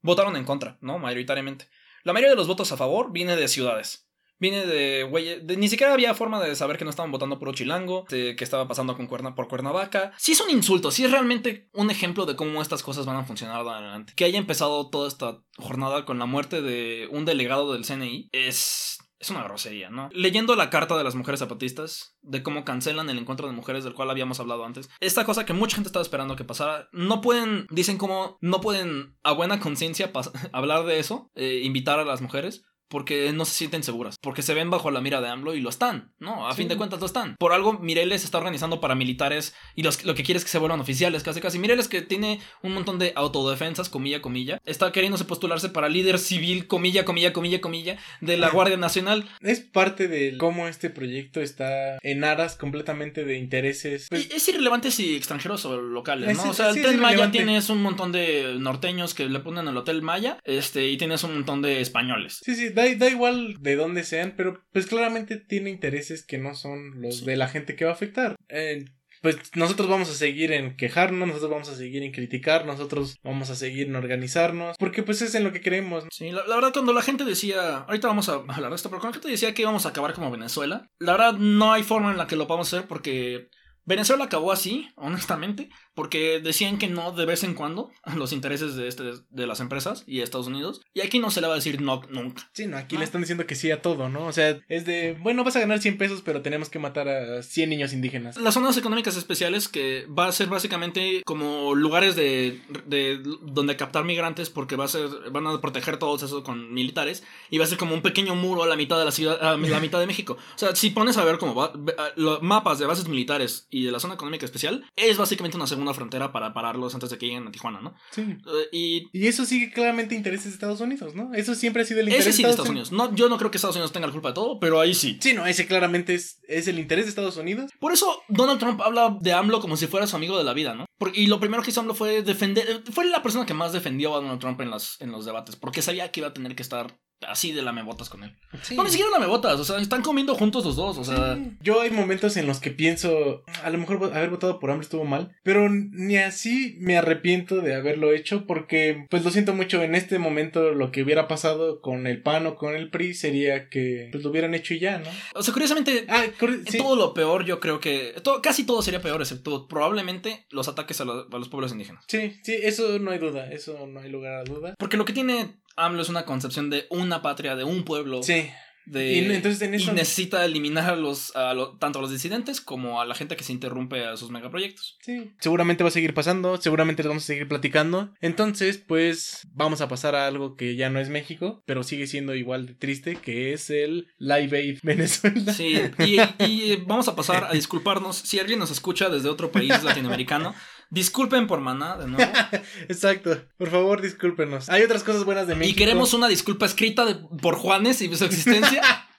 [0.01, 0.99] votaron en contra, ¿no?
[0.99, 1.69] Mayoritariamente.
[2.03, 4.09] La mayoría de los votos a favor viene de ciudades.
[4.39, 8.03] Viene de güey, ni siquiera había forma de saber que no estaban votando por Ochilango,
[8.05, 10.11] que estaba pasando con Cuerna, por Cuernavaca.
[10.17, 13.23] Sí es un insulto, sí es realmente un ejemplo de cómo estas cosas van a
[13.23, 14.13] funcionar adelante.
[14.15, 18.97] Que haya empezado toda esta jornada con la muerte de un delegado del CNI es
[19.23, 20.09] es una grosería, ¿no?
[20.11, 23.93] Leyendo la carta de las mujeres zapatistas, de cómo cancelan el encuentro de mujeres del
[23.93, 27.65] cual habíamos hablado antes, esta cosa que mucha gente estaba esperando que pasara, no pueden,
[27.69, 30.11] dicen como, no pueden a buena conciencia
[30.51, 34.53] hablar de eso, eh, invitar a las mujeres, porque no se sienten seguras, porque se
[34.53, 36.47] ven bajo la mira de AMLO y lo están, ¿no?
[36.47, 37.35] A fin de cuentas lo están.
[37.39, 40.79] Por algo Mireles está organizando paramilitares y los, lo que quiere es que se vuelvan
[40.79, 41.57] oficiales, casi casi.
[41.57, 46.67] Mireles que tiene un montón de autodefensas, comilla, comilla, está queriéndose postularse para líder civil,
[46.67, 49.27] comilla, comilla, comilla, comilla, de la Guardia Nacional.
[49.41, 54.05] Es parte de cómo este proyecto está en aras completamente de intereses.
[54.11, 56.51] Pues es irrelevante si extranjeros o locales, ¿no?
[56.51, 60.03] o sea, el Tren Maya tienes un montón de norteños que le ponen el Hotel
[60.03, 62.39] Maya, este, y tienes un montón de españoles.
[62.45, 67.01] Sí, sí, da, igual de dónde sean, pero pues claramente tiene intereses que no son
[67.01, 68.35] los de la gente que va a afectar.
[68.49, 68.85] Eh,
[69.23, 73.49] pues nosotros vamos a seguir en quejarnos, nosotros vamos a seguir en criticar, nosotros vamos
[73.49, 76.03] a seguir en organizarnos, porque pues es en lo que queremos.
[76.11, 78.99] Sí, la, la verdad cuando la gente decía, ahorita vamos a hablar de esto, pero
[78.99, 82.11] cuando la gente decía que íbamos a acabar como Venezuela, la verdad no hay forma
[82.11, 83.47] en la que lo podamos hacer porque
[83.85, 88.75] Venezuela acabó así, honestamente, porque decían que no de vez en cuando a los intereses
[88.75, 90.81] de, este, de las empresas y de Estados Unidos.
[90.93, 92.49] Y aquí no se le va a decir no nunca.
[92.53, 92.99] Sí, no, aquí Ah.
[92.99, 94.25] le están diciendo que sí a todo, ¿no?
[94.27, 97.43] O sea, es de, bueno, vas a ganar 100 pesos, pero tenemos que matar a
[97.43, 98.37] 100 niños indígenas.
[98.37, 104.03] Las zonas económicas especiales que va a ser básicamente como lugares de, de donde captar
[104.05, 107.67] migrantes porque va a ser van a proteger todos eso con militares y va a
[107.67, 110.07] ser como un pequeño muro a la mitad de la ciudad a la mitad de
[110.07, 110.37] México.
[110.55, 111.73] O sea, si pones a ver como va-
[112.15, 115.82] los mapas de bases militares y de la zona económica especial es básicamente una segunda
[115.93, 117.95] frontera para pararlos antes de que lleguen a Tijuana, ¿no?
[118.11, 118.21] Sí.
[118.21, 121.33] Eh, y Y eso sigue claramente intereses de Estados Unidos, ¿no?
[121.33, 122.91] Eso siempre ha sido el interés ese sí de Estados Unidos.
[122.91, 125.17] No, yo no creo que Estados Unidos tenga la culpa de todo, pero ahí sí.
[125.19, 127.71] Sí, no, ese claramente es, es el interés de Estados Unidos.
[127.79, 130.75] Por eso Donald Trump habla de AMLO como si fuera su amigo de la vida,
[130.75, 130.85] ¿no?
[130.99, 134.13] Porque- y lo primero que hizo AMLO fue defender, fue la persona que más defendió
[134.13, 136.61] a Donald Trump en, las, en los debates, porque sabía que iba a tener que
[136.63, 138.35] estar así de lamebotas con él.
[138.61, 138.75] Sí.
[138.75, 141.35] No, ni siquiera lamebotas, o sea, están comiendo juntos los dos, o sea...
[141.35, 141.51] Sí.
[141.61, 145.05] Yo hay momentos en los que pienso, a lo mejor haber votado por AMLO estuvo
[145.05, 149.95] mal, pero ni así me arrepiento de haberlo hecho porque pues lo siento mucho en
[149.95, 154.09] este momento lo que hubiera pasado con el PAN o con el PRI sería que
[154.11, 155.09] pues lo hubieran hecho y ya, ¿no?
[155.35, 156.77] O sea, curiosamente, Ah, corre- en sí.
[156.77, 158.15] todo lo peor yo creo que...
[158.23, 162.03] todo- casi todo sería peor, excepto probablemente los ataques a, los- a los pueblos indígenas.
[162.07, 164.75] Sí, sí, eso no hay duda, eso no hay lugar a duda.
[164.77, 168.21] Porque lo que tiene AMLO es una concepción de una patria, de un pueblo.
[168.23, 168.49] Sí,
[168.85, 172.11] De, Y entonces en eso- y necesita eliminar a los, a lo- tanto a los
[172.11, 174.97] disidentes como a la gente que se interrumpe a sus megaproyectos.
[175.01, 175.31] sí.
[175.39, 178.11] Seguramente va a seguir pasando, seguramente les vamos a seguir platicando.
[178.19, 182.35] Entonces, pues vamos a pasar a algo que ya no es México, pero sigue siendo
[182.35, 185.53] igual de triste, que es el Live Aid Venezuela.
[185.53, 188.17] Sí, y, y vamos a pasar a disculparnos.
[188.17, 190.53] Si alguien nos escucha desde otro país latinoamericano,
[190.93, 192.31] disculpen por maná de nuevo.
[192.87, 193.43] Exacto.
[193.57, 194.69] Por favor, discúlpenos.
[194.69, 195.73] Hay otras cosas buenas de México.
[195.73, 198.81] Y queremos una disculpa escrita de- por Juanes y su existencia.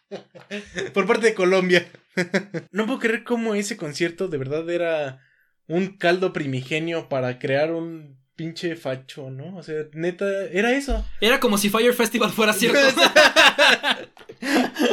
[0.93, 1.91] Por parte de Colombia.
[2.71, 5.21] no puedo creer cómo ese concierto de verdad era
[5.67, 9.57] un caldo primigenio para crear un pinche facho, ¿no?
[9.57, 11.05] O sea, neta, era eso.
[11.21, 12.79] Era como si Fire Festival fuera cierto.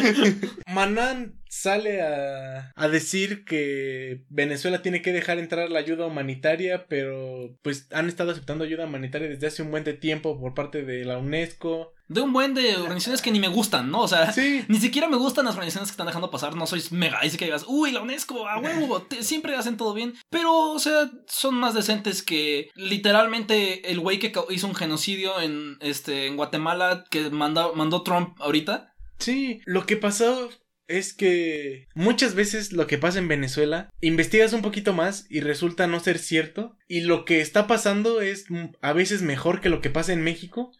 [0.68, 7.58] Manan sale a, a decir que Venezuela tiene que dejar entrar la ayuda humanitaria, pero
[7.62, 11.04] pues han estado aceptando ayuda humanitaria desde hace un buen de tiempo por parte de
[11.04, 11.94] la UNESCO.
[12.08, 14.02] De un buen de organizaciones que ni me gustan, ¿no?
[14.02, 14.64] O sea, Sí.
[14.68, 16.56] ni siquiera me gustan las organizaciones que están dejando pasar.
[16.56, 17.20] No soy mega.
[17.22, 20.14] Dice que digas, uy, la UNESCO, a huevo, te- siempre hacen todo bien.
[20.30, 25.78] Pero, o sea, son más decentes que literalmente el güey que hizo un genocidio en,
[25.82, 28.91] este, en Guatemala que manda- mandó Trump ahorita.
[29.22, 30.50] Sí, lo que pasó
[30.88, 35.88] es que muchas veces lo que pasa en Venezuela, investigas un poquito más y resulta
[35.88, 38.46] no ser cierto, y lo que está pasando es
[38.82, 40.72] a veces mejor que lo que pasa en México.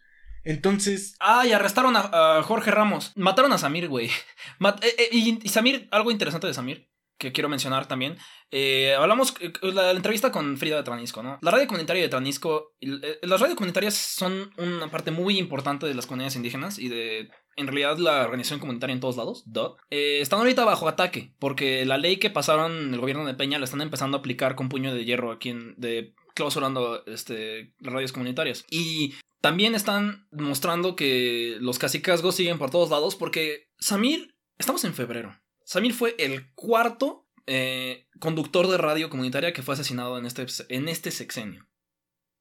[0.44, 3.12] Entonces, Ah, y arrestaron a, Jorge Ramos.
[3.16, 4.10] Mataron a Samir, güey.
[4.82, 6.88] Eh, eh, y, Samir, algo interesante de Samir,
[7.18, 8.18] que quiero mencionar también.
[8.50, 11.38] Eh, hablamos eh, la, entrevista con Frida de Tranisco, ¿no?
[11.40, 12.74] La radio comunitaria de Tranisco.
[12.80, 17.30] las radios comunitarias son una parte muy importante de las comunidades indígenas y de.
[17.56, 21.84] En realidad, la organización comunitaria en todos lados, duh, eh, están ahorita bajo ataque, porque
[21.84, 24.94] la ley que pasaron el gobierno de Peña la están empezando a aplicar con puño
[24.94, 28.64] de hierro aquí en, de clausurando este, las radios comunitarias.
[28.70, 34.94] Y también están mostrando que los cacicazgos siguen por todos lados porque Samir, estamos en
[34.94, 35.38] febrero.
[35.64, 40.88] Samir fue el cuarto eh, conductor de radio comunitaria que fue asesinado en este, en
[40.88, 41.68] este sexenio.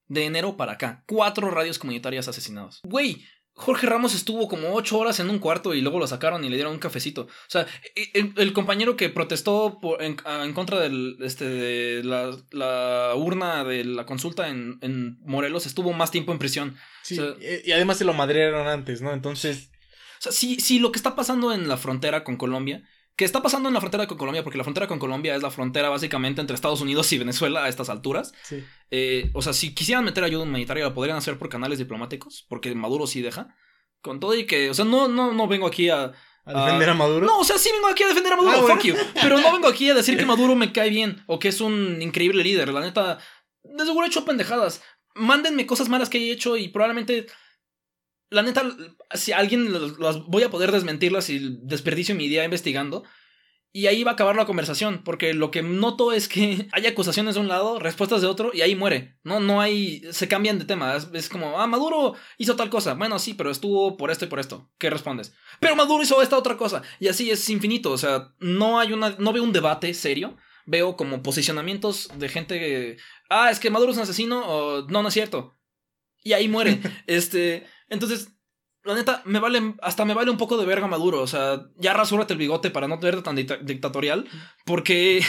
[0.07, 1.03] De enero para acá.
[1.07, 2.81] Cuatro radios comunitarias asesinados.
[2.83, 6.49] Güey, Jorge Ramos estuvo como ocho horas en un cuarto y luego lo sacaron y
[6.49, 7.23] le dieron un cafecito.
[7.23, 7.67] O sea,
[8.13, 13.63] el, el compañero que protestó por- en, en contra del, este, de la, la urna
[13.63, 16.77] de la consulta en, en Morelos estuvo más tiempo en prisión.
[17.03, 19.11] sí, O sea- eh, y además se lo madrearon antes, ¿no?
[19.13, 19.69] Entonces,
[20.19, 22.81] O sea, si, si lo que está pasando en la frontera con Colombia,
[23.21, 25.51] que está pasando en la frontera con Colombia, porque la frontera con Colombia es la
[25.51, 28.33] frontera básicamente entre Estados Unidos y Venezuela a estas alturas.
[28.41, 28.63] sí.
[28.89, 32.73] eh, o sea, si quisieran meter ayuda humanitaria, la podrían hacer por canales diplomáticos, porque
[32.73, 33.55] Maduro sí deja.
[34.01, 36.11] Con todo y que, o sea, no, no, no vengo aquí a.
[36.45, 37.27] ¿A defender a Maduro?
[37.27, 38.75] No, o sea, sí vengo aquí a defender a Maduro, Ah, bueno.
[38.75, 38.95] fuck you.
[39.21, 42.01] Pero no vengo aquí a decir que Maduro me cae bien o que es un
[42.01, 42.69] increíble líder.
[42.69, 43.19] La neta,
[43.63, 44.81] de seguro he hecho pendejadas.
[45.13, 47.27] Mándenme cosas malas que he hecho y probablemente.
[48.31, 48.63] La neta,
[49.13, 53.03] si alguien las- las voy a poder desmentirlas y desperdicio mi día investigando.
[53.73, 57.35] Y ahí va a acabar la conversación, porque lo que noto es que hay acusaciones
[57.35, 59.17] de un lado, respuestas de otro, y ahí muere.
[59.23, 60.01] No, no hay.
[60.11, 60.95] Se cambian de tema.
[60.97, 62.95] Es, es como, ah, Maduro hizo tal cosa.
[62.95, 64.69] Bueno, sí, pero estuvo por esto y por esto.
[64.77, 65.33] ¿Qué respondes?
[65.61, 66.81] Pero Maduro hizo esta otra cosa.
[66.99, 67.91] Y así es infinito.
[67.91, 69.11] O sea, no hay una.
[69.19, 70.35] No veo un debate serio.
[70.65, 72.97] veo como posicionamientos de gente que,
[73.29, 75.57] ah, es que Maduro es un asesino o no, no es cierto.
[76.23, 76.79] Y ahí muere.
[77.07, 78.33] este, entonces,
[78.83, 81.21] la neta, me vale, hasta me vale un poco de verga Maduro.
[81.21, 84.27] O sea, ya rasúrate el bigote para no verte tan dictatorial.
[84.65, 85.21] Porque,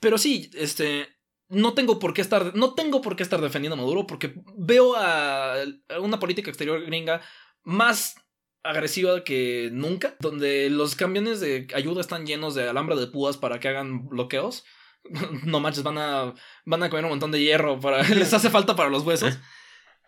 [0.00, 1.08] pero sí, este,
[1.48, 4.96] no tengo por qué estar, no tengo por qué estar defendiendo a Maduro porque veo
[4.96, 5.54] a
[6.00, 7.22] una política exterior gringa
[7.62, 8.16] más
[8.64, 13.60] agresiva que nunca, donde los camiones de ayuda están llenos de alambre de púas para
[13.60, 14.64] que hagan bloqueos.
[15.44, 16.34] No manches, van a,
[16.64, 19.38] van a comer un montón de hierro para, les hace falta para los huesos.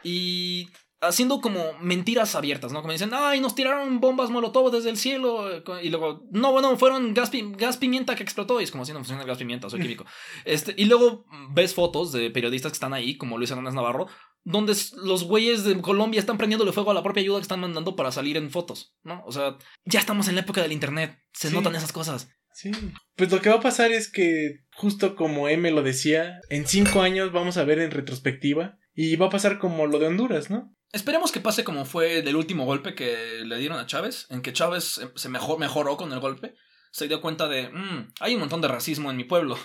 [0.04, 0.68] Y
[1.06, 2.80] haciendo como mentiras abiertas, ¿no?
[2.80, 5.62] Como dicen, ay, nos tiraron bombas molotov desde el cielo.
[5.82, 8.60] Y luego, no, bueno, fueron gas, gas pimienta que explotó.
[8.60, 10.04] Y es como si no funciona el gas pimienta, soy químico.
[10.44, 14.06] Este, y luego ves fotos de periodistas que están ahí, como Luis Hernández Navarro,
[14.44, 17.96] donde los güeyes de Colombia están prendiéndole fuego a la propia ayuda que están mandando
[17.96, 19.22] para salir en fotos, ¿no?
[19.26, 22.28] O sea, ya estamos en la época del internet, se notan esas cosas.
[22.52, 22.70] Sí.
[23.16, 27.00] Pues lo que va a pasar es que, justo como M lo decía, en cinco
[27.00, 30.72] años vamos a ver en retrospectiva y va a pasar como lo de Honduras, ¿no?
[30.94, 34.52] Esperemos que pase como fue del último golpe que le dieron a Chávez, en que
[34.52, 36.54] Chávez se mejoró con el golpe,
[36.92, 39.58] se dio cuenta de, mm, hay un montón de racismo en mi pueblo,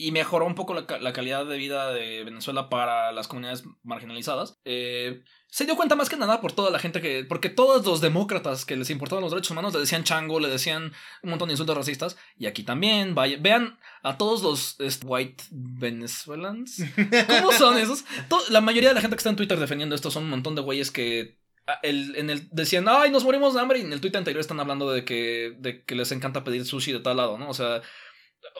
[0.00, 4.58] y mejoró un poco la, calidad de vida de Venezuela para las comunidades marginalizadas.
[4.64, 7.26] Eh, se dio cuenta más que nada por toda la gente que.
[7.28, 10.94] Porque todos los demócratas que les importaban los derechos humanos le decían chango, le decían
[11.22, 12.16] un montón de insultos racistas.
[12.38, 14.42] Y aquí también, vean a todos
[14.78, 16.82] los white Venezuelans.
[17.26, 18.06] ¿Cómo son esos?
[18.48, 20.62] la mayoría de la gente que está en Twitter defendiendo esto son un montón de
[20.62, 21.36] güeyes que
[21.66, 24.60] ah, en el decían, ay, nos morimos de hambre, y en el tweet anterior están
[24.60, 27.50] hablando de que, de que les encanta pedir sushi de tal lado, ¿no?
[27.50, 27.82] O sea,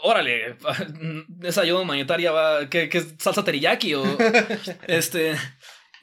[0.02, 0.56] órale,
[1.42, 4.04] esa ayuda humanitaria va, que, es salsa teriyaki o
[4.86, 5.36] este...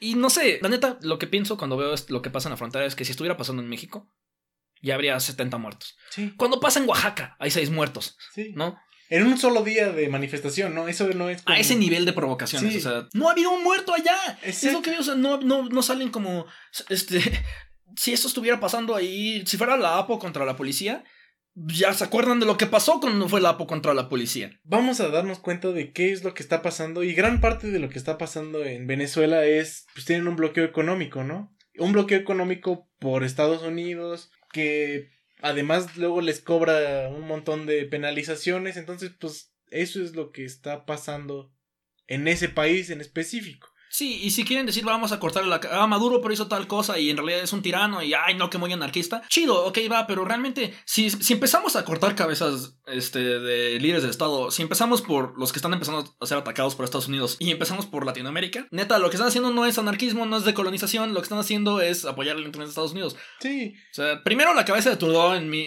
[0.00, 2.56] Y no sé, la neta, lo que pienso cuando veo lo que pasa en la
[2.56, 4.08] frontera es que si estuviera pasando en México,
[4.80, 5.96] ya habría 70 muertos.
[6.10, 6.34] Sí.
[6.36, 8.16] Cuando pasa en Oaxaca, hay 6 muertos.
[8.32, 8.52] Sí.
[8.54, 8.78] ¿No?
[9.10, 10.86] En un solo día de manifestación, ¿no?
[10.86, 11.42] Eso no es.
[11.46, 12.76] A ese nivel de provocaciones.
[12.76, 14.14] O sea, no ha habido un muerto allá.
[14.42, 15.00] Es lo que veo.
[15.00, 16.46] O sea, no, no, no salen como.
[16.88, 17.20] Este.
[17.96, 19.42] Si esto estuviera pasando ahí.
[19.46, 21.04] Si fuera la APO contra la policía
[21.54, 24.60] ya se acuerdan de lo que pasó cuando fue la APO contra la policía.
[24.64, 27.78] Vamos a darnos cuenta de qué es lo que está pasando y gran parte de
[27.78, 31.54] lo que está pasando en Venezuela es, pues tienen un bloqueo económico, ¿no?
[31.76, 35.10] Un bloqueo económico por Estados Unidos que
[35.40, 40.86] además luego les cobra un montón de penalizaciones, entonces pues eso es lo que está
[40.86, 41.52] pasando
[42.06, 43.68] en ese país en específico.
[43.98, 47.00] Sí, y si quieren decir vamos a cortarle la ah, Maduro pero hizo tal cosa
[47.00, 50.06] y en realidad es un tirano y ay no que muy anarquista, chido, ok va,
[50.06, 55.02] pero realmente si, si empezamos a cortar cabezas este, de líderes del Estado, si empezamos
[55.02, 58.68] por los que están empezando a ser atacados por Estados Unidos y empezamos por Latinoamérica,
[58.70, 61.80] neta, lo que están haciendo no es anarquismo, no es decolonización, lo que están haciendo
[61.80, 63.16] es apoyar el internet de Estados Unidos.
[63.40, 63.74] Sí.
[63.90, 65.66] O sea, primero la cabeza de Trudeau en mi...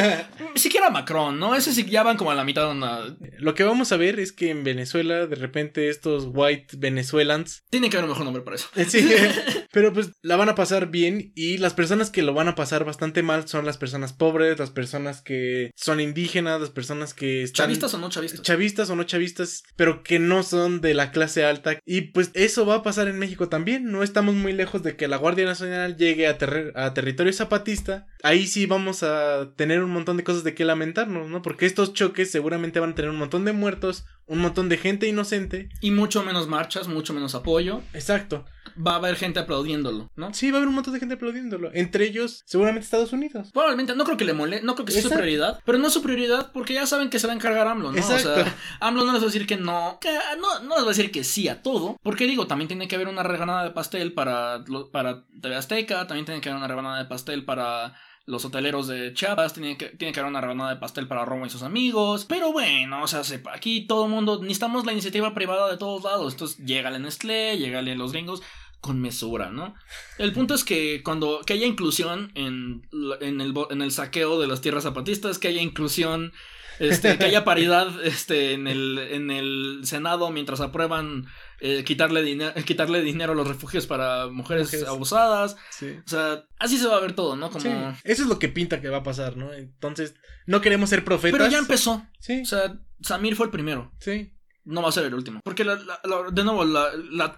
[0.54, 1.54] siquiera Macron, ¿no?
[1.54, 3.18] Ese sí ya van como a la mitad de una...
[3.38, 7.90] Lo que vamos a ver es que en Venezuela de repente estos white venezuelans tiene
[7.90, 8.68] que haber un mejor nombre para eso.
[8.76, 9.08] Eh, sí,
[9.72, 12.84] pero pues la van a pasar bien y las personas que lo van a pasar
[12.84, 17.66] bastante mal son las personas pobres, las personas que son indígenas, las personas que están...
[17.66, 18.42] Chavistas o no chavistas.
[18.42, 21.78] Chavistas o no chavistas, pero que no son de la clase alta.
[21.84, 23.90] Y pues eso va a pasar en México también.
[23.90, 26.38] No estamos muy lejos de que la Guardia Nacional llegue a,
[26.74, 28.06] a territorio zapatista.
[28.22, 31.42] Ahí sí vamos a tener un montón de cosas de qué lamentarnos, ¿no?
[31.42, 35.06] Porque estos choques seguramente van a tener un montón de muertos, un montón de gente
[35.08, 35.68] inocente.
[35.80, 37.55] Y mucho menos marchas, mucho menos apoyo.
[37.94, 38.44] Exacto.
[38.76, 40.34] Va a haber gente aplaudiéndolo, ¿no?
[40.34, 41.70] Sí, va a haber un montón de gente aplaudiéndolo.
[41.72, 43.50] Entre ellos, seguramente Estados Unidos.
[43.52, 45.60] Probablemente, no creo que le mole, no creo que sea su prioridad.
[45.64, 47.98] Pero no es su prioridad porque ya saben que se va a encargar AMLO, ¿no?
[47.98, 48.32] Exacto.
[48.32, 49.98] O sea, AMLO no les va a decir que no.
[50.00, 51.96] Que no, no les va a decir que sí a todo.
[52.02, 56.06] Porque digo, también tiene que haber una reganada de pastel para, para TV Azteca.
[56.06, 57.94] También tiene que haber una reganada de pastel para
[58.26, 61.46] los hoteleros de Chiapas, tienen que, tiene que haber una rebanada de pastel para Romo
[61.46, 62.24] y sus amigos.
[62.24, 63.22] Pero bueno, o sea,
[63.52, 66.34] aquí todo el mundo, necesitamos la iniciativa privada de todos lados.
[66.34, 68.42] Entonces, llégale Nestlé, llégale los gringos
[68.86, 69.74] con mesura, ¿no?
[70.18, 72.86] El punto es que cuando que haya inclusión en,
[73.20, 76.32] en, el, en el saqueo de las tierras zapatistas, que haya inclusión,
[76.78, 81.26] este, que haya paridad este, en, el, en el Senado mientras aprueban
[81.60, 85.56] eh, quitarle, quitarle dinero a los refugios para mujeres, abusadas.
[85.82, 87.50] O sea, así se va a ver todo, ¿no?
[87.50, 87.96] Como...
[88.04, 89.52] Eso es lo que pinta que va a pasar, ¿no?
[89.52, 90.14] Entonces,
[90.46, 91.38] no queremos ser profetas.
[91.38, 92.06] Pero ya empezó.
[92.20, 92.40] Sí.
[92.40, 93.92] O sea, Samir fue el primero.
[93.98, 94.32] Sí.
[94.66, 95.40] No va a ser el último.
[95.44, 96.64] Porque, de nuevo,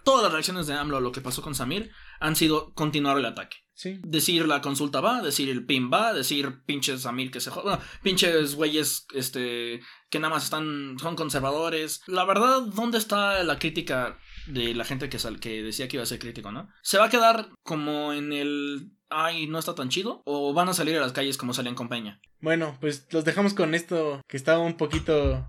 [0.03, 3.27] todas las reacciones de AMLO a lo que pasó con Samir han sido continuar el
[3.27, 3.59] ataque.
[4.03, 8.57] Decir la consulta va, decir el PIN va, decir pinches Samir que se jodan, pinches
[8.57, 9.81] güeyes este,
[10.11, 12.03] que nada más están, son conservadores.
[12.07, 14.19] La verdad, ¿dónde está la crítica
[14.49, 16.69] de la gente que, sal, que decía que iba a ser crítico, no?
[16.83, 20.23] ¿Se va a quedar como en el ay, no está tan chido?
[20.25, 22.21] ¿O van a salir a las calles como salían con Peña?
[22.41, 25.49] Bueno, pues los dejamos con esto que estaba un poquito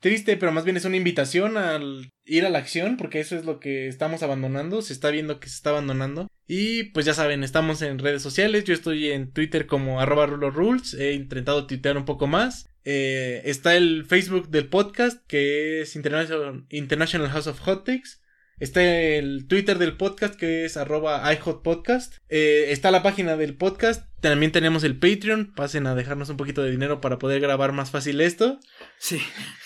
[0.00, 3.44] triste, pero más bien es una invitación al ir a la acción, porque eso es
[3.44, 6.28] lo que estamos abandonando, se está viendo que se está abandonando.
[6.48, 10.94] Y pues ya saben, estamos en redes sociales, yo estoy en Twitter como arroba rules,
[10.94, 12.68] he intentado tuitear un poco más.
[12.84, 18.20] Eh, está el Facebook del podcast, que es International, International House of Hot Takes.
[18.58, 22.14] Está el Twitter del podcast que es arroba iHotPodcast.
[22.30, 24.06] Eh, está la página del podcast.
[24.20, 25.52] También tenemos el Patreon.
[25.54, 28.58] Pasen a dejarnos un poquito de dinero para poder grabar más fácil esto.
[28.98, 29.20] Sí.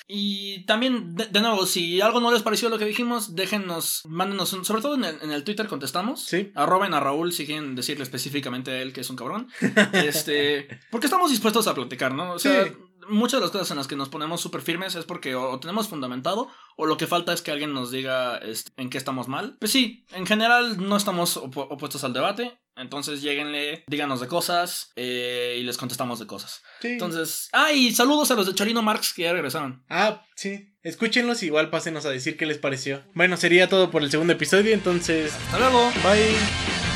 [0.09, 4.65] Y también, de, nuevo, si algo no les pareció lo que dijimos, déjennos, mándenos, un,
[4.65, 6.25] sobre todo en el, en el, Twitter contestamos.
[6.27, 6.51] Sí.
[6.57, 9.47] Arroben a Raúl si quieren decirle específicamente a él que es un cabrón.
[9.93, 12.33] este, porque estamos dispuestos a platicar, ¿no?
[12.33, 12.71] O sea, sí
[13.11, 15.89] muchas de las cosas en las que nos ponemos súper firmes es porque o, tenemos
[15.89, 19.57] fundamentado o lo que falta es que alguien nos diga este, en qué estamos mal.
[19.59, 22.59] Pues sí, en general no estamos opuestos al debate.
[22.77, 26.63] Entonces lleguenle, díganos de cosas eh, y les contestamos de cosas.
[26.83, 29.85] Entonces, ah, y saludos a los de Chorino Marx que ya regresaron.
[29.91, 30.73] Ah, sí.
[30.83, 33.03] Escúchenlos, igual pásenos a decir qué les pareció.
[33.13, 35.35] Bueno, sería todo por el segundo episodio, entonces...
[35.35, 35.91] Hasta luego.
[36.03, 36.90] Bye.